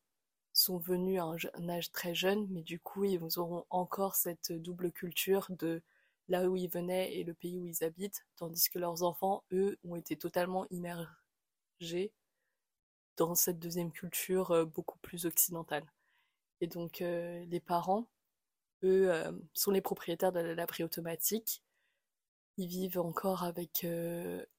sont 0.54 0.78
venus 0.78 1.20
à 1.20 1.26
un, 1.26 1.70
âge 1.70 1.92
très 1.92 2.16
jeune, 2.16 2.48
mais 2.50 2.62
du 2.62 2.80
coup, 2.80 3.04
ils 3.04 3.20
auront 3.38 3.66
encore 3.70 4.16
cette 4.16 4.54
double 4.54 4.94
culture 4.94 5.48
de 5.50 5.82
là 6.30 6.50
où 6.50 6.56
ils 6.56 6.70
venaient 6.70 7.14
et 7.18 7.26
le 7.26 7.34
pays 7.34 7.60
où 7.60 7.66
ils 7.66 7.84
habitent, 7.84 8.26
tandis 8.38 8.70
que 8.70 8.80
leurs 8.80 9.04
enfants, 9.04 9.44
eux, 9.52 9.78
ont 9.84 9.98
été 9.98 10.16
totalement 10.16 10.66
immergés 10.70 12.14
dans 13.18 13.36
cette 13.36 13.60
deuxième 13.60 13.92
culture 13.92 14.52
euh, 14.52 14.64
beaucoup 14.64 15.00
plus 15.00 15.26
occidentale. 15.26 15.86
Et 16.62 16.68
donc 16.68 17.02
euh, 17.02 17.44
les 17.50 17.60
parents, 17.60 18.08
eux, 18.84 19.12
euh, 19.12 19.34
sont 19.54 19.72
les 19.72 19.82
propriétaires 19.82 20.32
de 20.32 20.40
la 20.40 20.56
laverie 20.56 20.84
automatique. 20.84 21.62
Ils 22.58 22.68
vivent 22.68 23.00
encore 23.00 23.44
avec 23.44 23.86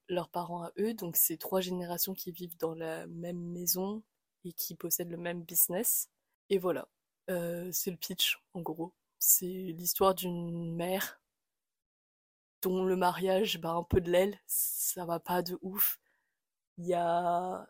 leurs 0.09 0.29
parents 0.29 0.65
à 0.65 0.73
eux, 0.79 0.95
donc 0.95 1.17
c'est 1.17 1.37
trois 1.37 1.61
générations 1.61 2.15
qui 2.15 2.33
vivent 2.33 2.57
dans 2.59 2.75
la 2.75 3.07
même 3.07 3.41
maison 3.41 4.03
et 4.45 4.53
qui 4.53 4.75
possèdent 4.75 5.11
le 5.11 5.17
même 5.17 5.43
business. 5.43 6.09
Et 6.51 6.59
voilà, 6.59 6.89
c'est 7.29 7.91
le 7.91 7.97
pitch 7.97 8.39
en 8.53 8.61
gros. 8.61 8.93
C'est 9.19 9.47
l'histoire 9.47 10.15
d'une 10.15 10.75
mère 10.75 11.21
dont 12.63 12.85
le 12.85 12.97
mariage 12.97 13.61
bah, 13.61 13.73
un 13.73 13.83
peu 13.83 14.01
de 14.01 14.11
l'aile, 14.11 14.39
ça 14.47 15.05
va 15.05 15.21
pas 15.21 15.43
de 15.43 15.59
ouf. 15.63 16.01
Il 16.79 16.87
y 16.87 16.95
a 16.95 17.67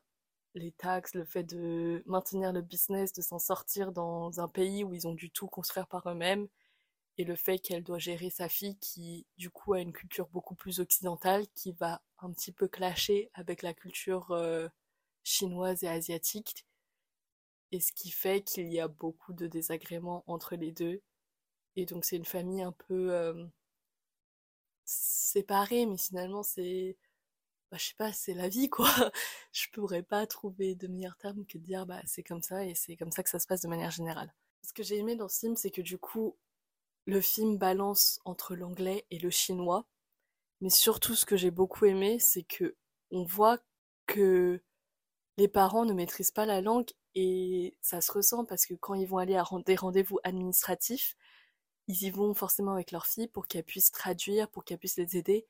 les 0.54 0.72
taxes, 0.72 1.14
le 1.14 1.24
fait 1.24 1.42
de 1.42 2.02
maintenir 2.06 2.52
le 2.52 2.62
business, 2.62 3.12
de 3.12 3.20
s'en 3.20 3.38
sortir 3.38 3.92
dans 3.92 4.40
un 4.40 4.48
pays 4.48 4.84
où 4.84 4.94
ils 4.94 5.06
ont 5.06 5.14
dû 5.14 5.30
tout 5.30 5.48
construire 5.48 5.86
par 5.88 6.08
eux-mêmes, 6.08 6.48
et 7.18 7.24
le 7.24 7.36
fait 7.36 7.58
qu'elle 7.58 7.84
doit 7.84 7.98
gérer 7.98 8.30
sa 8.30 8.48
fille 8.48 8.76
qui, 8.78 9.26
du 9.36 9.50
coup, 9.50 9.74
a 9.74 9.80
une 9.80 9.92
culture 9.92 10.28
beaucoup 10.28 10.54
plus 10.54 10.80
occidentale, 10.80 11.46
qui 11.54 11.72
va 11.72 12.02
un 12.18 12.32
petit 12.32 12.52
peu 12.52 12.68
clasher 12.68 13.30
avec 13.34 13.62
la 13.62 13.74
culture 13.74 14.32
euh, 14.32 14.68
chinoise 15.22 15.84
et 15.84 15.88
asiatique, 15.88 16.66
et 17.72 17.80
ce 17.80 17.92
qui 17.92 18.10
fait 18.10 18.42
qu'il 18.42 18.72
y 18.72 18.80
a 18.80 18.88
beaucoup 18.88 19.32
de 19.32 19.46
désagréments 19.46 20.24
entre 20.26 20.56
les 20.56 20.72
deux. 20.72 21.02
Et 21.76 21.86
donc 21.86 22.04
c'est 22.04 22.16
une 22.16 22.24
famille 22.24 22.62
un 22.62 22.72
peu 22.72 23.12
euh, 23.12 23.46
séparés, 24.84 25.86
mais 25.86 25.98
finalement 25.98 26.42
c'est, 26.42 26.96
bah, 27.70 27.78
je 27.78 27.86
sais 27.88 27.94
pas, 27.96 28.12
c'est 28.12 28.34
la 28.34 28.48
vie 28.48 28.70
quoi. 28.70 28.88
je 29.52 29.68
pourrais 29.72 30.02
pas 30.02 30.26
trouver 30.26 30.74
de 30.74 30.86
meilleur 30.88 31.16
terme 31.16 31.44
que 31.46 31.58
de 31.58 31.64
dire 31.64 31.86
bah 31.86 32.00
c'est 32.06 32.22
comme 32.22 32.42
ça 32.42 32.64
et 32.64 32.74
c'est 32.74 32.96
comme 32.96 33.12
ça 33.12 33.22
que 33.22 33.30
ça 33.30 33.38
se 33.40 33.46
passe 33.46 33.62
de 33.62 33.68
manière 33.68 33.90
générale. 33.90 34.32
Ce 34.62 34.72
que 34.72 34.82
j'ai 34.82 34.98
aimé 34.98 35.16
dans 35.16 35.28
film, 35.28 35.56
c'est 35.56 35.70
que 35.70 35.82
du 35.82 35.98
coup, 35.98 36.36
le 37.06 37.20
film 37.20 37.58
balance 37.58 38.20
entre 38.24 38.54
l'anglais 38.54 39.06
et 39.10 39.18
le 39.18 39.30
chinois, 39.30 39.86
mais 40.60 40.70
surtout 40.70 41.14
ce 41.14 41.26
que 41.26 41.36
j'ai 41.36 41.50
beaucoup 41.50 41.84
aimé, 41.86 42.18
c'est 42.18 42.42
que 42.44 42.76
on 43.10 43.24
voit 43.24 43.58
que 44.06 44.62
les 45.36 45.48
parents 45.48 45.84
ne 45.84 45.92
maîtrisent 45.92 46.30
pas 46.30 46.46
la 46.46 46.60
langue 46.60 46.90
et 47.14 47.76
ça 47.80 48.00
se 48.00 48.12
ressent 48.12 48.44
parce 48.44 48.66
que 48.66 48.74
quand 48.74 48.94
ils 48.94 49.06
vont 49.06 49.18
aller 49.18 49.36
à 49.36 49.44
des 49.66 49.76
rendez-vous 49.76 50.18
administratifs, 50.24 51.16
ils 51.88 52.02
y 52.04 52.10
vont 52.10 52.34
forcément 52.34 52.72
avec 52.72 52.92
leur 52.92 53.06
fille 53.06 53.28
pour 53.28 53.46
qu'elle 53.46 53.64
puisse 53.64 53.92
traduire, 53.92 54.48
pour 54.50 54.64
qu'elle 54.64 54.78
puisse 54.78 54.96
les 54.96 55.16
aider. 55.16 55.46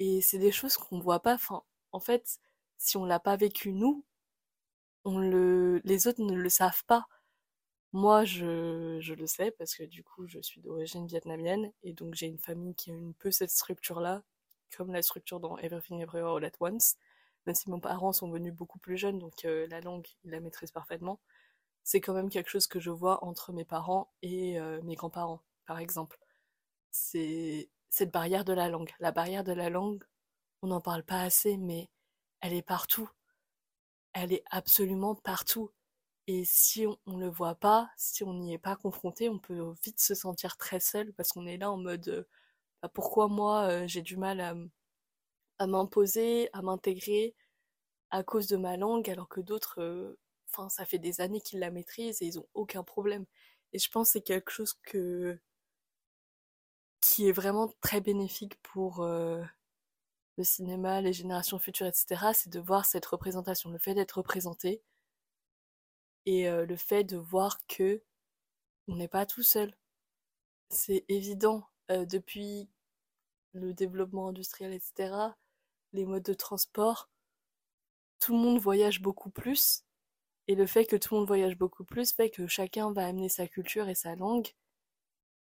Et 0.00 0.20
c'est 0.22 0.38
des 0.38 0.52
choses 0.52 0.76
qu'on 0.76 1.00
voit 1.00 1.20
pas. 1.22 1.38
En 1.92 2.00
fait, 2.00 2.40
si 2.78 2.96
on 2.96 3.04
l'a 3.04 3.20
pas 3.20 3.36
vécu 3.36 3.72
nous, 3.72 4.04
les 5.06 6.06
autres 6.06 6.22
ne 6.22 6.34
le 6.34 6.48
savent 6.48 6.84
pas. 6.86 7.06
Moi, 7.92 8.24
je, 8.24 9.12
le 9.14 9.26
sais 9.26 9.50
parce 9.52 9.74
que 9.74 9.82
du 9.82 10.04
coup, 10.04 10.26
je 10.26 10.40
suis 10.40 10.60
d'origine 10.60 11.06
vietnamienne 11.06 11.72
et 11.82 11.92
donc 11.92 12.14
j'ai 12.14 12.26
une 12.26 12.38
famille 12.38 12.74
qui 12.74 12.92
a 12.92 12.94
un 12.94 13.12
peu 13.18 13.30
cette 13.32 13.50
structure-là, 13.50 14.22
comme 14.76 14.92
la 14.92 15.02
structure 15.02 15.40
dans 15.40 15.58
Everything 15.58 16.00
Everywhere 16.00 16.36
All 16.36 16.44
at 16.44 16.52
Once. 16.60 16.96
Même 17.46 17.54
si 17.54 17.70
mes 17.70 17.80
parents 17.80 18.12
sont 18.12 18.30
venus 18.30 18.52
beaucoup 18.54 18.78
plus 18.78 18.96
jeunes, 18.96 19.18
donc 19.18 19.44
euh, 19.44 19.66
la 19.68 19.80
langue, 19.80 20.06
ils 20.24 20.30
la 20.30 20.40
maîtrisent 20.40 20.70
parfaitement. 20.72 21.20
C'est 21.84 22.00
quand 22.00 22.14
même 22.14 22.30
quelque 22.30 22.50
chose 22.50 22.66
que 22.68 22.80
je 22.80 22.90
vois 22.90 23.24
entre 23.24 23.52
mes 23.52 23.64
parents 23.64 24.12
et 24.22 24.60
euh, 24.60 24.80
mes 24.82 24.94
grands-parents 24.96 25.42
par 25.66 25.78
exemple. 25.78 26.18
C'est 26.90 27.70
cette 27.90 28.12
barrière 28.12 28.44
de 28.44 28.52
la 28.52 28.68
langue. 28.68 28.92
La 29.00 29.12
barrière 29.12 29.44
de 29.44 29.52
la 29.52 29.70
langue, 29.70 30.04
on 30.62 30.68
n'en 30.68 30.80
parle 30.80 31.04
pas 31.04 31.22
assez, 31.22 31.56
mais 31.56 31.90
elle 32.40 32.54
est 32.54 32.62
partout. 32.62 33.10
Elle 34.12 34.32
est 34.32 34.44
absolument 34.50 35.14
partout. 35.14 35.70
Et 36.32 36.44
si 36.44 36.86
on 36.86 36.96
ne 37.08 37.24
le 37.24 37.28
voit 37.28 37.56
pas, 37.56 37.90
si 37.96 38.22
on 38.22 38.34
n'y 38.34 38.54
est 38.54 38.58
pas 38.58 38.76
confronté, 38.76 39.28
on 39.28 39.40
peut 39.40 39.74
vite 39.82 39.98
se 40.00 40.14
sentir 40.14 40.56
très 40.56 40.78
seul 40.78 41.12
parce 41.14 41.30
qu'on 41.30 41.44
est 41.44 41.56
là 41.56 41.72
en 41.72 41.76
mode 41.76 42.06
euh, 42.08 42.22
bah, 42.82 42.88
pourquoi 42.88 43.26
moi 43.26 43.64
euh, 43.68 43.88
j'ai 43.88 44.00
du 44.02 44.16
mal 44.16 44.40
à, 45.58 45.66
m'imposer, 45.66 46.48
à 46.52 46.62
m'intégrer 46.62 47.34
à 48.10 48.22
cause 48.22 48.46
de 48.46 48.56
ma 48.56 48.76
langue 48.76 49.10
alors 49.10 49.28
que 49.28 49.40
d'autres, 49.40 49.80
euh, 49.82 50.18
enfin 50.48 50.68
ça 50.68 50.84
fait 50.86 51.00
des 51.00 51.20
années 51.20 51.40
qu'ils 51.40 51.58
la 51.60 51.72
maîtrisent 51.72 52.22
et 52.22 52.26
ils 52.26 52.38
ont 52.38 52.46
aucun 52.54 52.84
problème. 52.84 53.26
Et 53.72 53.80
je 53.80 53.90
pense 53.90 54.10
que 54.10 54.12
c'est 54.12 54.22
quelque 54.22 54.52
chose 54.52 54.74
qui 57.00 57.28
est 57.28 57.32
vraiment 57.32 57.72
très 57.80 58.00
bénéfique 58.00 58.54
pour 58.62 59.04
le 59.04 60.44
cinéma, 60.44 61.00
les 61.00 61.12
générations 61.12 61.58
futures, 61.58 61.86
etc. 61.86 62.32
C'est 62.34 62.50
de 62.50 62.60
voir 62.60 62.84
cette 62.86 63.06
représentation, 63.06 63.70
le 63.70 63.78
fait 63.78 63.94
d'être 63.94 64.18
représenté 64.18 64.82
et 66.30 66.48
euh, 66.48 66.64
le 66.64 66.76
fait 66.76 67.02
de 67.02 67.16
voir 67.16 67.58
que 67.66 68.04
on 68.86 68.94
n'est 68.94 69.08
pas 69.08 69.26
tout 69.26 69.42
seul. 69.42 69.74
C'est 70.68 71.04
évident 71.08 71.66
euh, 71.90 72.04
depuis 72.04 72.70
le 73.52 73.74
développement 73.74 74.28
industriel, 74.28 74.72
etc. 74.72 75.34
Les 75.92 76.04
modes 76.04 76.22
de 76.22 76.34
transport, 76.34 77.10
tout 78.20 78.32
le 78.32 78.38
monde 78.38 78.60
voyage 78.60 79.02
beaucoup 79.02 79.30
plus. 79.30 79.82
Et 80.46 80.54
le 80.54 80.66
fait 80.66 80.86
que 80.86 80.94
tout 80.94 81.14
le 81.14 81.20
monde 81.20 81.26
voyage 81.26 81.58
beaucoup 81.58 81.84
plus 81.84 82.12
fait 82.12 82.30
que 82.30 82.46
chacun 82.46 82.92
va 82.92 83.06
amener 83.06 83.28
sa 83.28 83.48
culture 83.48 83.88
et 83.88 83.96
sa 83.96 84.14
langue. 84.14 84.54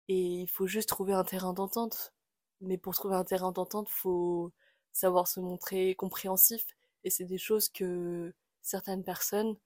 Et 0.07 0.41
il 0.41 0.47
faut 0.47 0.67
juste 0.67 0.87
trouver 0.87 1.11
un 1.11 1.25
terrain 1.25 1.51
d'entente. 1.51 2.13
Mais 2.61 2.77
pour 2.77 2.93
trouver 2.93 3.15
un 3.15 3.25
terrain 3.25 3.51
d'entente, 3.51 3.89
faut 3.89 4.53
savoir 4.93 5.27
se 5.27 5.41
montrer 5.41 5.95
compréhensif. 5.95 6.65
Et 7.03 7.09
c'est 7.09 7.25
des 7.25 7.37
choses 7.37 7.67
que 7.67 8.33
certaines 8.61 9.03
personnes 9.03 9.57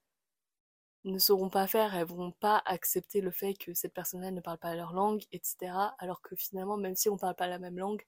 ne 1.05 1.20
sauront 1.20 1.50
pas 1.50 1.67
faire, 1.67 1.96
elles 1.96 2.05
vont 2.05 2.31
pas 2.31 2.62
accepter 2.65 3.22
le 3.22 3.31
fait 3.31 3.55
que 3.55 3.74
cette 3.74 3.93
personne-là 3.93 4.31
ne 4.31 4.41
parle 4.41 4.60
pas 4.60 4.75
leur 4.75 4.93
langue, 4.93 5.24
etc. 5.31 5.96
Alors 6.00 6.22
que 6.22 6.36
finalement, 6.36 6.77
même 6.77 6.96
si 6.96 7.10
on 7.10 7.17
parle 7.17 7.36
pas 7.36 7.48
la 7.48 7.60
même 7.60 7.77
langue, 7.79 8.05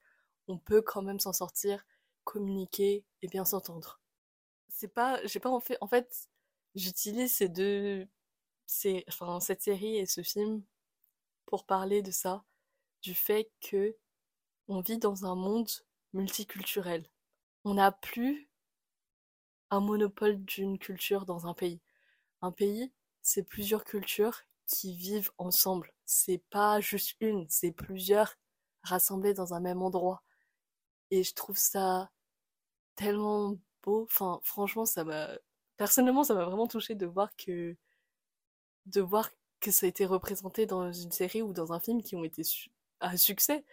on 0.47 0.57
peut 0.57 0.81
quand 0.81 1.01
même 1.01 1.19
s'en 1.19 1.33
sortir, 1.33 1.85
communiquer 2.23 3.05
et 3.21 3.27
bien 3.27 3.45
s'entendre. 3.45 4.01
C'est 4.69 4.87
pas, 4.87 5.25
j'ai 5.25 5.39
pas 5.39 5.49
en 5.49 5.59
fait, 5.59 5.77
en 5.81 5.87
fait, 5.87 6.29
j'utilise 6.75 7.35
ces 7.35 7.49
deux, 7.49 8.07
enfin, 9.07 9.39
cette 9.39 9.61
série 9.61 9.97
et 9.97 10.05
ce 10.05 10.21
film 10.23 10.63
pour 11.45 11.65
parler 11.65 12.01
de 12.01 12.11
ça, 12.11 12.43
du 13.01 13.15
fait 13.15 13.51
que 13.61 13.95
on 14.67 14.81
vit 14.81 14.97
dans 14.97 15.25
un 15.25 15.35
monde 15.35 15.69
multiculturel. 16.13 17.05
On 17.65 17.75
n'a 17.75 17.91
plus 17.91 18.49
un 19.71 19.79
monopole 19.79 20.37
d'une 20.45 20.77
culture 20.77 21.25
dans 21.25 21.47
un 21.47 21.53
pays. 21.53 21.81
Un 22.43 22.51
pays, 22.51 22.91
c'est 23.23 23.41
plusieurs 23.43 23.85
cultures 23.85 24.41
qui 24.67 24.95
vivent 24.95 25.31
ensemble. 25.39 25.93
C'est 26.05 26.43
pas 26.49 26.81
juste 26.81 27.15
une, 27.21 27.47
c'est 27.49 27.71
plusieurs 27.71 28.35
rassemblés 28.83 29.33
dans 29.33 29.53
un 29.53 29.61
même 29.61 29.81
endroit. 29.81 30.23
Et 31.09 31.23
je 31.23 31.33
trouve 31.33 31.57
ça 31.57 32.11
tellement 32.95 33.57
beau. 33.83 34.03
Enfin, 34.03 34.39
franchement, 34.43 34.85
ça 34.85 35.05
m'a, 35.05 35.29
personnellement, 35.77 36.23
ça 36.25 36.33
m'a 36.33 36.45
vraiment 36.45 36.67
touché 36.67 36.95
de 36.95 37.05
voir 37.05 37.35
que, 37.37 37.77
de 38.87 39.01
voir 39.01 39.29
que 39.61 39.71
ça 39.71 39.85
a 39.85 39.89
été 39.89 40.05
représenté 40.05 40.65
dans 40.65 40.91
une 40.91 41.11
série 41.11 41.41
ou 41.41 41.53
dans 41.53 41.71
un 41.73 41.79
film 41.79 42.01
qui 42.03 42.15
ont 42.17 42.25
été 42.25 42.43
à 42.99 43.17
succès. 43.17 43.63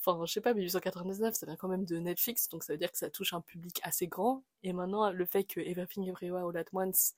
Enfin, 0.00 0.24
je 0.26 0.32
sais 0.32 0.40
pas, 0.40 0.54
1899, 0.54 1.34
ça 1.34 1.46
vient 1.46 1.56
quand 1.56 1.68
même 1.68 1.84
de 1.84 1.98
Netflix, 1.98 2.48
donc 2.48 2.64
ça 2.64 2.72
veut 2.72 2.78
dire 2.78 2.90
que 2.92 2.98
ça 2.98 3.10
touche 3.10 3.34
un 3.34 3.42
public 3.42 3.80
assez 3.82 4.06
grand. 4.06 4.44
Et 4.62 4.72
maintenant, 4.72 5.10
le 5.10 5.26
fait 5.26 5.44
que 5.44 5.60
Everything 5.60 6.08
Everywhere 6.08 6.48
All 6.48 6.56
At 6.56 6.66
Once 6.72 7.14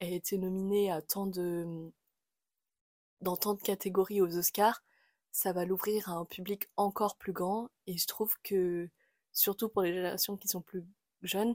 ait 0.00 0.14
été 0.14 0.38
nominé 0.38 0.90
à 0.90 1.02
tant 1.02 1.26
de, 1.26 1.92
dans 3.20 3.36
tant 3.36 3.54
de 3.54 3.62
catégories 3.62 4.20
aux 4.20 4.36
Oscars, 4.36 4.82
ça 5.32 5.52
va 5.52 5.64
l'ouvrir 5.64 6.08
à 6.08 6.12
un 6.14 6.24
public 6.24 6.68
encore 6.76 7.16
plus 7.16 7.32
grand. 7.32 7.70
Et 7.86 7.96
je 7.96 8.06
trouve 8.06 8.34
que, 8.42 8.88
surtout 9.32 9.68
pour 9.68 9.82
les 9.82 9.92
générations 9.92 10.36
qui 10.36 10.48
sont 10.48 10.62
plus 10.62 10.84
jeunes, 11.22 11.54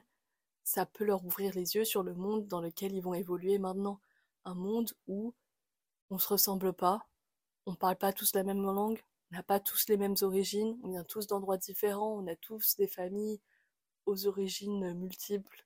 ça 0.63 0.85
peut 0.85 1.03
leur 1.03 1.25
ouvrir 1.25 1.53
les 1.53 1.75
yeux 1.75 1.85
sur 1.85 2.03
le 2.03 2.13
monde 2.13 2.47
dans 2.47 2.61
lequel 2.61 2.93
ils 2.93 3.01
vont 3.01 3.13
évoluer 3.13 3.57
maintenant. 3.57 3.99
Un 4.45 4.55
monde 4.55 4.93
où 5.07 5.33
on 6.09 6.17
se 6.17 6.27
ressemble 6.27 6.73
pas, 6.73 7.07
on 7.65 7.75
parle 7.75 7.97
pas 7.97 8.13
tous 8.13 8.33
la 8.35 8.43
même 8.43 8.61
langue, 8.61 9.03
on 9.31 9.35
n'a 9.35 9.43
pas 9.43 9.59
tous 9.59 9.87
les 9.89 9.97
mêmes 9.97 10.15
origines, 10.21 10.79
on 10.83 10.89
vient 10.89 11.03
tous 11.03 11.27
d'endroits 11.27 11.57
différents, 11.57 12.13
on 12.13 12.27
a 12.27 12.35
tous 12.35 12.75
des 12.77 12.87
familles 12.87 13.41
aux 14.05 14.27
origines 14.27 14.93
multiples 14.93 15.65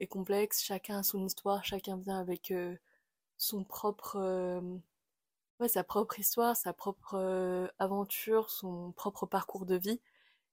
et 0.00 0.06
complexes, 0.06 0.62
chacun 0.62 0.98
a 0.98 1.02
son 1.02 1.24
histoire, 1.24 1.64
chacun 1.64 1.96
vient 1.96 2.18
avec 2.18 2.50
euh, 2.50 2.76
son 3.36 3.64
propre 3.64 4.16
euh, 4.16 4.60
sa 5.66 5.82
propre 5.82 6.20
histoire, 6.20 6.56
sa 6.56 6.72
propre 6.72 7.14
euh, 7.14 7.66
aventure, 7.78 8.50
son 8.50 8.92
propre 8.92 9.26
parcours 9.26 9.66
de 9.66 9.76
vie. 9.76 10.00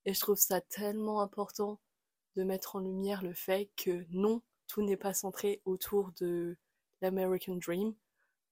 Et 0.05 0.13
je 0.13 0.19
trouve 0.19 0.38
ça 0.38 0.62
tellement 0.62 1.21
important 1.21 1.79
de 2.36 2.43
mettre 2.43 2.75
en 2.75 2.79
lumière 2.79 3.21
le 3.23 3.34
fait 3.34 3.69
que 3.77 4.05
non, 4.12 4.41
tout 4.67 4.81
n'est 4.81 4.97
pas 4.97 5.13
centré 5.13 5.62
autour 5.65 6.12
de 6.19 6.58
l'American 7.01 7.55
Dream 7.55 7.93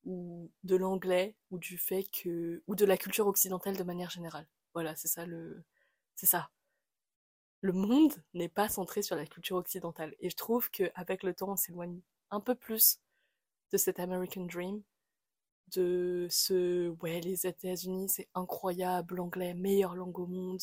ou 0.05 0.51
de 0.63 0.75
l'anglais 0.75 1.35
ou 1.51 1.57
du 1.57 1.77
fait 1.77 2.03
que 2.03 2.63
ou 2.67 2.75
de 2.75 2.85
la 2.85 2.97
culture 2.97 3.27
occidentale 3.27 3.77
de 3.77 3.83
manière 3.83 4.09
générale. 4.09 4.47
Voilà, 4.73 4.95
c'est 4.95 5.07
ça 5.07 5.25
le 5.25 5.63
c'est 6.15 6.27
ça. 6.27 6.49
Le 7.63 7.71
monde 7.71 8.13
n'est 8.33 8.49
pas 8.49 8.67
centré 8.67 9.01
sur 9.01 9.15
la 9.15 9.25
culture 9.25 9.55
occidentale. 9.55 10.13
Et 10.19 10.29
je 10.29 10.35
trouve 10.35 10.69
que 10.69 10.91
avec 10.95 11.23
le 11.23 11.33
temps 11.33 11.53
on 11.53 11.55
s'éloigne 11.55 12.01
un 12.29 12.41
peu 12.41 12.55
plus 12.55 12.99
de 13.71 13.77
cet 13.77 13.99
American 13.99 14.45
Dream 14.45 14.83
de 15.75 16.27
ce 16.29 16.89
ouais 17.01 17.21
les 17.21 17.47
États-Unis 17.47 18.09
c'est 18.09 18.29
incroyable 18.35 19.15
l'anglais 19.15 19.53
meilleure 19.53 19.95
langue 19.95 20.19
au 20.19 20.27
monde. 20.27 20.61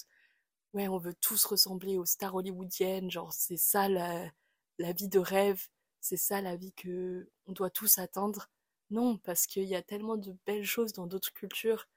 Ouais 0.75 0.89
on 0.89 0.99
veut 0.99 1.15
tous 1.15 1.45
ressembler 1.47 1.99
aux 1.99 2.05
stars 2.07 2.35
hollywoodiennes 2.37 3.11
genre 3.11 3.33
c'est 3.33 3.57
ça 3.57 3.89
la, 3.89 4.31
la 4.79 4.93
vie 4.93 5.09
de 5.09 5.19
rêve 5.21 5.69
c'est 6.01 6.19
ça 6.19 6.43
la 6.43 6.57
vie 6.57 6.73
que 6.75 7.31
on 7.47 7.53
doit 7.53 7.71
tous 7.71 7.99
atteindre. 7.99 8.51
Non 8.91 9.19
parce 9.19 9.47
qu'il 9.47 9.65
y 9.65 9.75
a 9.77 9.83
tellement 9.83 10.19
de 10.19 10.37
belles 10.47 10.65
choses 10.67 10.93
dans 10.93 11.07
d'autres 11.07 11.33
cultures 11.33 11.89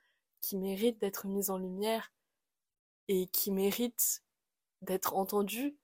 qui 0.42 0.58
méritent 0.58 1.02
d'être 1.02 1.28
mises 1.28 1.50
en 1.50 1.58
lumière 1.58 2.13
et 3.10 3.28
qui 3.28 3.52
méritent 3.52 4.24
d'être 4.84 5.15
entendues 5.15 5.78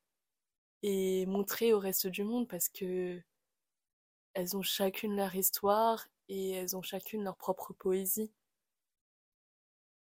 et 0.84 1.26
montrées 1.26 1.74
au 1.74 1.80
reste 1.80 2.08
du 2.08 2.24
monde 2.24 2.48
parce 2.48 2.70
que 2.70 3.22
elles 4.34 4.56
ont 4.56 4.62
chacune 4.62 5.16
leur 5.16 5.36
histoire 5.36 6.08
et 6.30 6.52
elles 6.52 6.78
ont 6.78 6.82
chacune 6.82 7.24
leur 7.24 7.36
propre 7.38 7.74
poésie. 7.74 8.32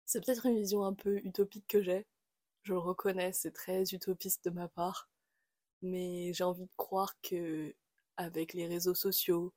C'est 0.07 0.25
peut-être 0.25 0.47
une 0.47 0.59
vision 0.59 0.85
un 0.85 0.95
peu 0.95 1.19
utopique 1.19 1.67
que 1.69 1.83
j'ai, 1.83 2.07
je 2.63 2.73
le 2.73 2.79
reconnais, 2.79 3.33
c'est 3.33 3.53
très 3.53 3.83
utopiste 3.93 4.45
de 4.45 4.51
ma 4.51 4.69
part, 4.69 5.09
mais 5.83 6.33
j'ai 6.33 6.45
envie 6.45 6.67
de 6.67 6.75
croire 6.77 7.15
que 7.23 7.75
avec 8.17 8.55
les 8.55 8.67
réseaux 8.67 8.95
sociaux, 8.95 9.53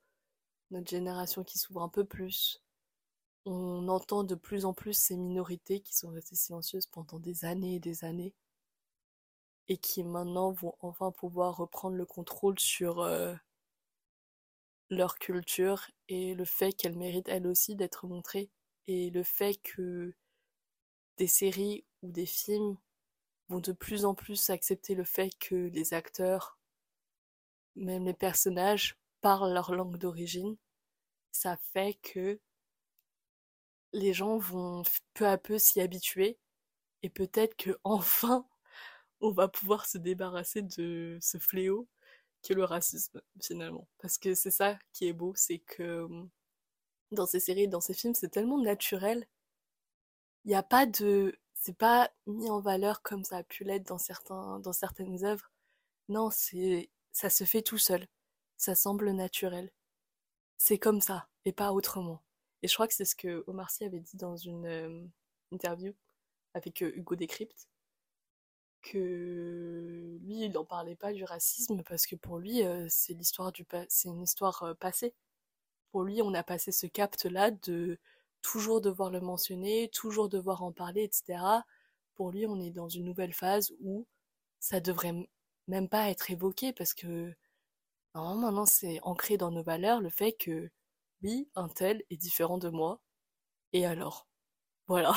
notre 0.70 0.90
génération 0.90 1.44
qui 1.44 1.58
s'ouvre 1.58 1.82
un 1.82 1.88
peu 1.88 2.04
plus, 2.04 2.62
on 3.46 3.88
entend 3.88 4.24
de 4.24 4.34
plus 4.34 4.64
en 4.64 4.74
plus 4.74 4.94
ces 4.94 5.16
minorités 5.16 5.80
qui 5.80 5.96
sont 5.96 6.10
restées 6.10 6.36
silencieuses 6.36 6.86
pendant 6.86 7.18
des 7.18 7.44
années 7.44 7.76
et 7.76 7.80
des 7.80 8.04
années 8.04 8.34
et 9.68 9.76
qui 9.76 10.02
maintenant 10.02 10.52
vont 10.52 10.74
enfin 10.80 11.12
pouvoir 11.12 11.56
reprendre 11.56 11.96
le 11.96 12.06
contrôle 12.06 12.58
sur 12.58 13.00
euh, 13.00 13.34
leur 14.90 15.18
culture 15.18 15.90
et 16.08 16.34
le 16.34 16.44
fait 16.44 16.72
qu'elles 16.72 16.96
méritent 16.96 17.28
elles 17.28 17.46
aussi 17.46 17.76
d'être 17.76 18.06
montrées. 18.06 18.50
Et 18.86 19.10
le 19.10 19.22
fait 19.22 19.56
que 19.62 20.14
des 21.18 21.26
séries 21.26 21.84
ou 22.02 22.10
des 22.10 22.26
films 22.26 22.78
vont 23.48 23.60
de 23.60 23.72
plus 23.72 24.04
en 24.04 24.14
plus 24.14 24.50
accepter 24.50 24.94
le 24.94 25.04
fait 25.04 25.30
que 25.38 25.54
les 25.54 25.94
acteurs, 25.94 26.58
même 27.76 28.04
les 28.04 28.14
personnages, 28.14 28.98
parlent 29.20 29.52
leur 29.52 29.74
langue 29.74 29.98
d'origine, 29.98 30.56
ça 31.32 31.56
fait 31.72 31.94
que 32.02 32.40
les 33.92 34.12
gens 34.12 34.38
vont 34.38 34.82
peu 35.14 35.26
à 35.26 35.38
peu 35.38 35.58
s'y 35.58 35.80
habituer 35.80 36.38
et 37.02 37.10
peut-être 37.10 37.56
que 37.56 37.78
enfin 37.84 38.46
on 39.20 39.30
va 39.32 39.48
pouvoir 39.48 39.86
se 39.86 39.98
débarrasser 39.98 40.62
de 40.62 41.18
ce 41.20 41.38
fléau 41.38 41.88
que 42.42 42.54
le 42.54 42.64
racisme 42.64 43.20
finalement. 43.42 43.88
Parce 43.98 44.18
que 44.18 44.34
c'est 44.34 44.50
ça 44.50 44.78
qui 44.92 45.08
est 45.08 45.12
beau, 45.12 45.34
c'est 45.36 45.58
que 45.60 46.02
hum, 46.02 46.30
dans 47.12 47.26
ces 47.26 47.40
séries, 47.40 47.68
dans 47.68 47.80
ces 47.80 47.94
films, 47.94 48.14
c'est 48.14 48.28
tellement 48.28 48.60
naturel. 48.60 49.26
Il 50.44 50.48
n'y 50.48 50.54
a 50.54 50.62
pas 50.62 50.86
de... 50.86 51.38
C'est 51.54 51.76
pas 51.76 52.10
mis 52.26 52.48
en 52.50 52.60
valeur 52.60 53.02
comme 53.02 53.24
ça 53.24 53.38
a 53.38 53.42
pu 53.42 53.64
l'être 53.64 53.86
dans 53.86 53.98
certaines 53.98 55.24
œuvres. 55.24 55.50
Non, 56.08 56.30
c'est 56.30 56.90
ça 57.12 57.30
se 57.30 57.44
fait 57.44 57.62
tout 57.62 57.78
seul. 57.78 58.06
Ça 58.56 58.74
semble 58.76 59.10
naturel. 59.10 59.72
C'est 60.58 60.78
comme 60.78 61.00
ça, 61.00 61.28
et 61.44 61.52
pas 61.52 61.72
autrement. 61.72 62.22
Et 62.62 62.68
je 62.68 62.74
crois 62.74 62.88
que 62.88 62.94
c'est 62.94 63.04
ce 63.04 63.16
que 63.16 63.44
Omar 63.48 63.70
Sy 63.70 63.84
avait 63.84 64.00
dit 64.00 64.16
dans 64.16 64.36
une 64.36 64.66
hum, 64.68 65.10
interview 65.52 65.94
avec 66.54 66.82
euh, 66.82 66.92
Hugo 66.96 67.16
Décrypte 67.16 67.68
que 68.92 70.18
lui, 70.22 70.44
il 70.44 70.52
n'en 70.52 70.64
parlait 70.64 70.96
pas 70.96 71.12
du 71.12 71.24
racisme 71.24 71.82
parce 71.84 72.06
que 72.06 72.16
pour 72.16 72.38
lui, 72.38 72.62
euh, 72.64 72.86
c'est 72.88 73.14
l'histoire 73.14 73.52
du 73.52 73.64
c'est 73.88 74.08
une 74.08 74.22
histoire 74.22 74.62
euh, 74.62 74.74
passée. 74.74 75.14
Pour 75.92 76.04
lui, 76.04 76.22
on 76.22 76.34
a 76.34 76.42
passé 76.42 76.72
ce 76.72 76.86
capte-là 76.86 77.50
de 77.50 77.98
toujours 78.42 78.80
devoir 78.80 79.10
le 79.10 79.20
mentionner, 79.20 79.88
toujours 79.90 80.28
devoir 80.28 80.62
en 80.62 80.72
parler, 80.72 81.04
etc. 81.04 81.64
Pour 82.14 82.30
lui, 82.32 82.46
on 82.46 82.60
est 82.60 82.70
dans 82.70 82.88
une 82.88 83.04
nouvelle 83.04 83.32
phase 83.34 83.72
où 83.80 84.06
ça 84.60 84.80
devrait 84.80 85.14
même 85.68 85.88
pas 85.88 86.10
être 86.10 86.30
évoqué 86.30 86.72
parce 86.72 86.94
que 86.94 87.34
normalement 88.14 88.42
maintenant 88.48 88.66
c'est 88.66 89.00
ancré 89.02 89.36
dans 89.38 89.50
nos 89.50 89.62
valeurs 89.62 90.00
le 90.00 90.10
fait 90.10 90.32
que 90.32 90.70
oui, 91.22 91.48
un 91.56 91.68
tel 91.68 92.02
est 92.10 92.16
différent 92.16 92.58
de 92.58 92.68
moi, 92.70 93.00
et 93.74 93.86
alors? 93.86 94.28
Voilà. 94.88 95.14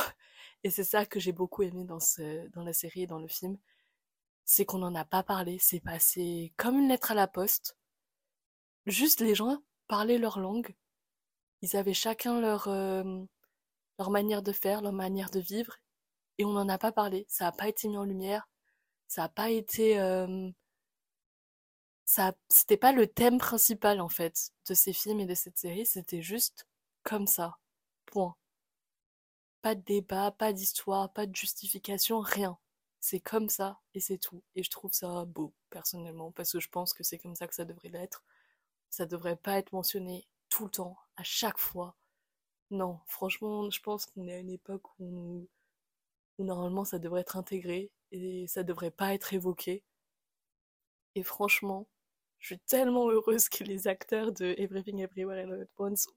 Et 0.64 0.70
c'est 0.70 0.84
ça 0.84 1.06
que 1.06 1.20
j'ai 1.20 1.32
beaucoup 1.32 1.64
aimé 1.64 1.86
dans, 1.86 2.00
ce, 2.00 2.48
dans 2.50 2.64
la 2.64 2.74
série 2.74 3.04
et 3.04 3.08
dans 3.08 3.20
le 3.20 3.28
film, 3.28 3.58
c'est 4.46 4.66
qu'on 4.66 4.80
n'en 4.80 4.96
a 4.96 5.06
pas 5.06 5.24
parlé, 5.24 5.58
c'est 5.60 5.80
passé 5.80 6.54
comme 6.58 6.78
une 6.78 6.90
lettre 6.90 7.12
à 7.12 7.16
la 7.16 7.28
poste. 7.28 7.78
Juste 8.86 9.22
les 9.22 9.36
gens 9.36 9.64
parlaient 9.88 10.18
leur 10.18 10.40
langue, 10.40 10.76
ils 11.62 11.76
avaient 11.78 11.94
chacun 11.94 12.40
leur, 12.42 12.68
euh, 12.68 13.24
leur 14.00 14.10
manière 14.10 14.42
de 14.42 14.52
faire, 14.52 14.82
leur 14.82 14.94
manière 14.94 15.30
de 15.30 15.40
vivre, 15.40 15.78
et 16.38 16.46
on 16.46 16.54
n'en 16.54 16.70
a 16.70 16.78
pas 16.78 16.92
parlé, 16.92 17.26
ça 17.28 17.46
n'a 17.46 17.52
pas 17.52 17.68
été 17.68 17.88
mis 17.88 17.98
en 17.98 18.04
lumière, 18.04 18.50
ça 19.08 19.24
n'a 19.24 19.30
pas 19.30 19.50
été... 19.50 20.00
Euh, 20.00 20.50
ça, 22.06 22.34
c'était 22.50 22.78
pas 22.78 22.92
le 22.92 23.08
thème 23.08 23.38
principal 23.38 24.02
en 24.02 24.10
fait 24.10 24.52
de 24.68 24.74
ces 24.74 24.92
films 24.92 25.22
et 25.22 25.26
de 25.26 25.36
cette 25.36 25.58
série, 25.58 25.86
c'était 25.86 26.22
juste 26.22 26.68
comme 27.04 27.28
ça. 27.28 27.58
Point. 28.06 28.36
Pas 29.62 29.76
de 29.76 29.82
débat, 29.82 30.32
pas 30.32 30.54
d'histoire, 30.54 31.12
pas 31.14 31.26
de 31.26 31.36
justification, 31.36 32.20
rien. 32.20 32.58
C'est 33.00 33.20
comme 33.20 33.50
ça 33.50 33.80
et 33.94 34.00
c'est 34.00 34.18
tout. 34.18 34.44
Et 34.56 34.64
je 34.64 34.70
trouve 34.70 34.94
ça 34.94 35.26
beau, 35.26 35.54
personnellement, 35.70 36.32
parce 36.32 36.52
que 36.52 36.60
je 36.60 36.70
pense 36.70 36.94
que 36.94 37.04
c'est 37.04 37.18
comme 37.18 37.36
ça 37.36 37.48
que 37.48 37.56
ça 37.56 37.66
devrait 37.66 37.90
l'être. 37.90 38.24
Ça 38.90 39.06
devrait 39.06 39.36
pas 39.38 39.58
être 39.58 39.72
mentionné 39.74 40.28
tout 40.50 40.66
le 40.66 40.72
temps, 40.72 40.98
à 41.18 41.24
chaque 41.24 41.58
fois. 41.58 41.96
Non, 42.72 43.00
franchement, 43.08 43.70
je 43.70 43.82
pense 43.82 44.06
qu'on 44.06 44.28
est 44.28 44.34
à 44.36 44.40
une 44.40 44.50
époque 44.52 44.84
où, 45.00 45.48
normalement 46.40 46.86
ça 46.86 47.00
devrait 47.00 47.22
être 47.22 47.38
intégré 47.38 47.92
et 48.12 48.48
ça 48.48 48.64
devrait 48.64 48.92
pas 48.92 49.14
être 49.14 49.34
évoqué. 49.34 49.84
Et 51.16 51.24
franchement, 51.24 51.88
je 52.40 52.48
suis 52.48 52.60
tellement 52.60 53.10
heureuse 53.10 53.50
que 53.50 53.64
les 53.64 53.88
acteurs 53.88 54.32
de 54.32 54.56
Everything 54.58 55.00
Everywhere 55.00 55.52
All 55.52 55.62
At 55.62 55.68
Once 55.78 56.08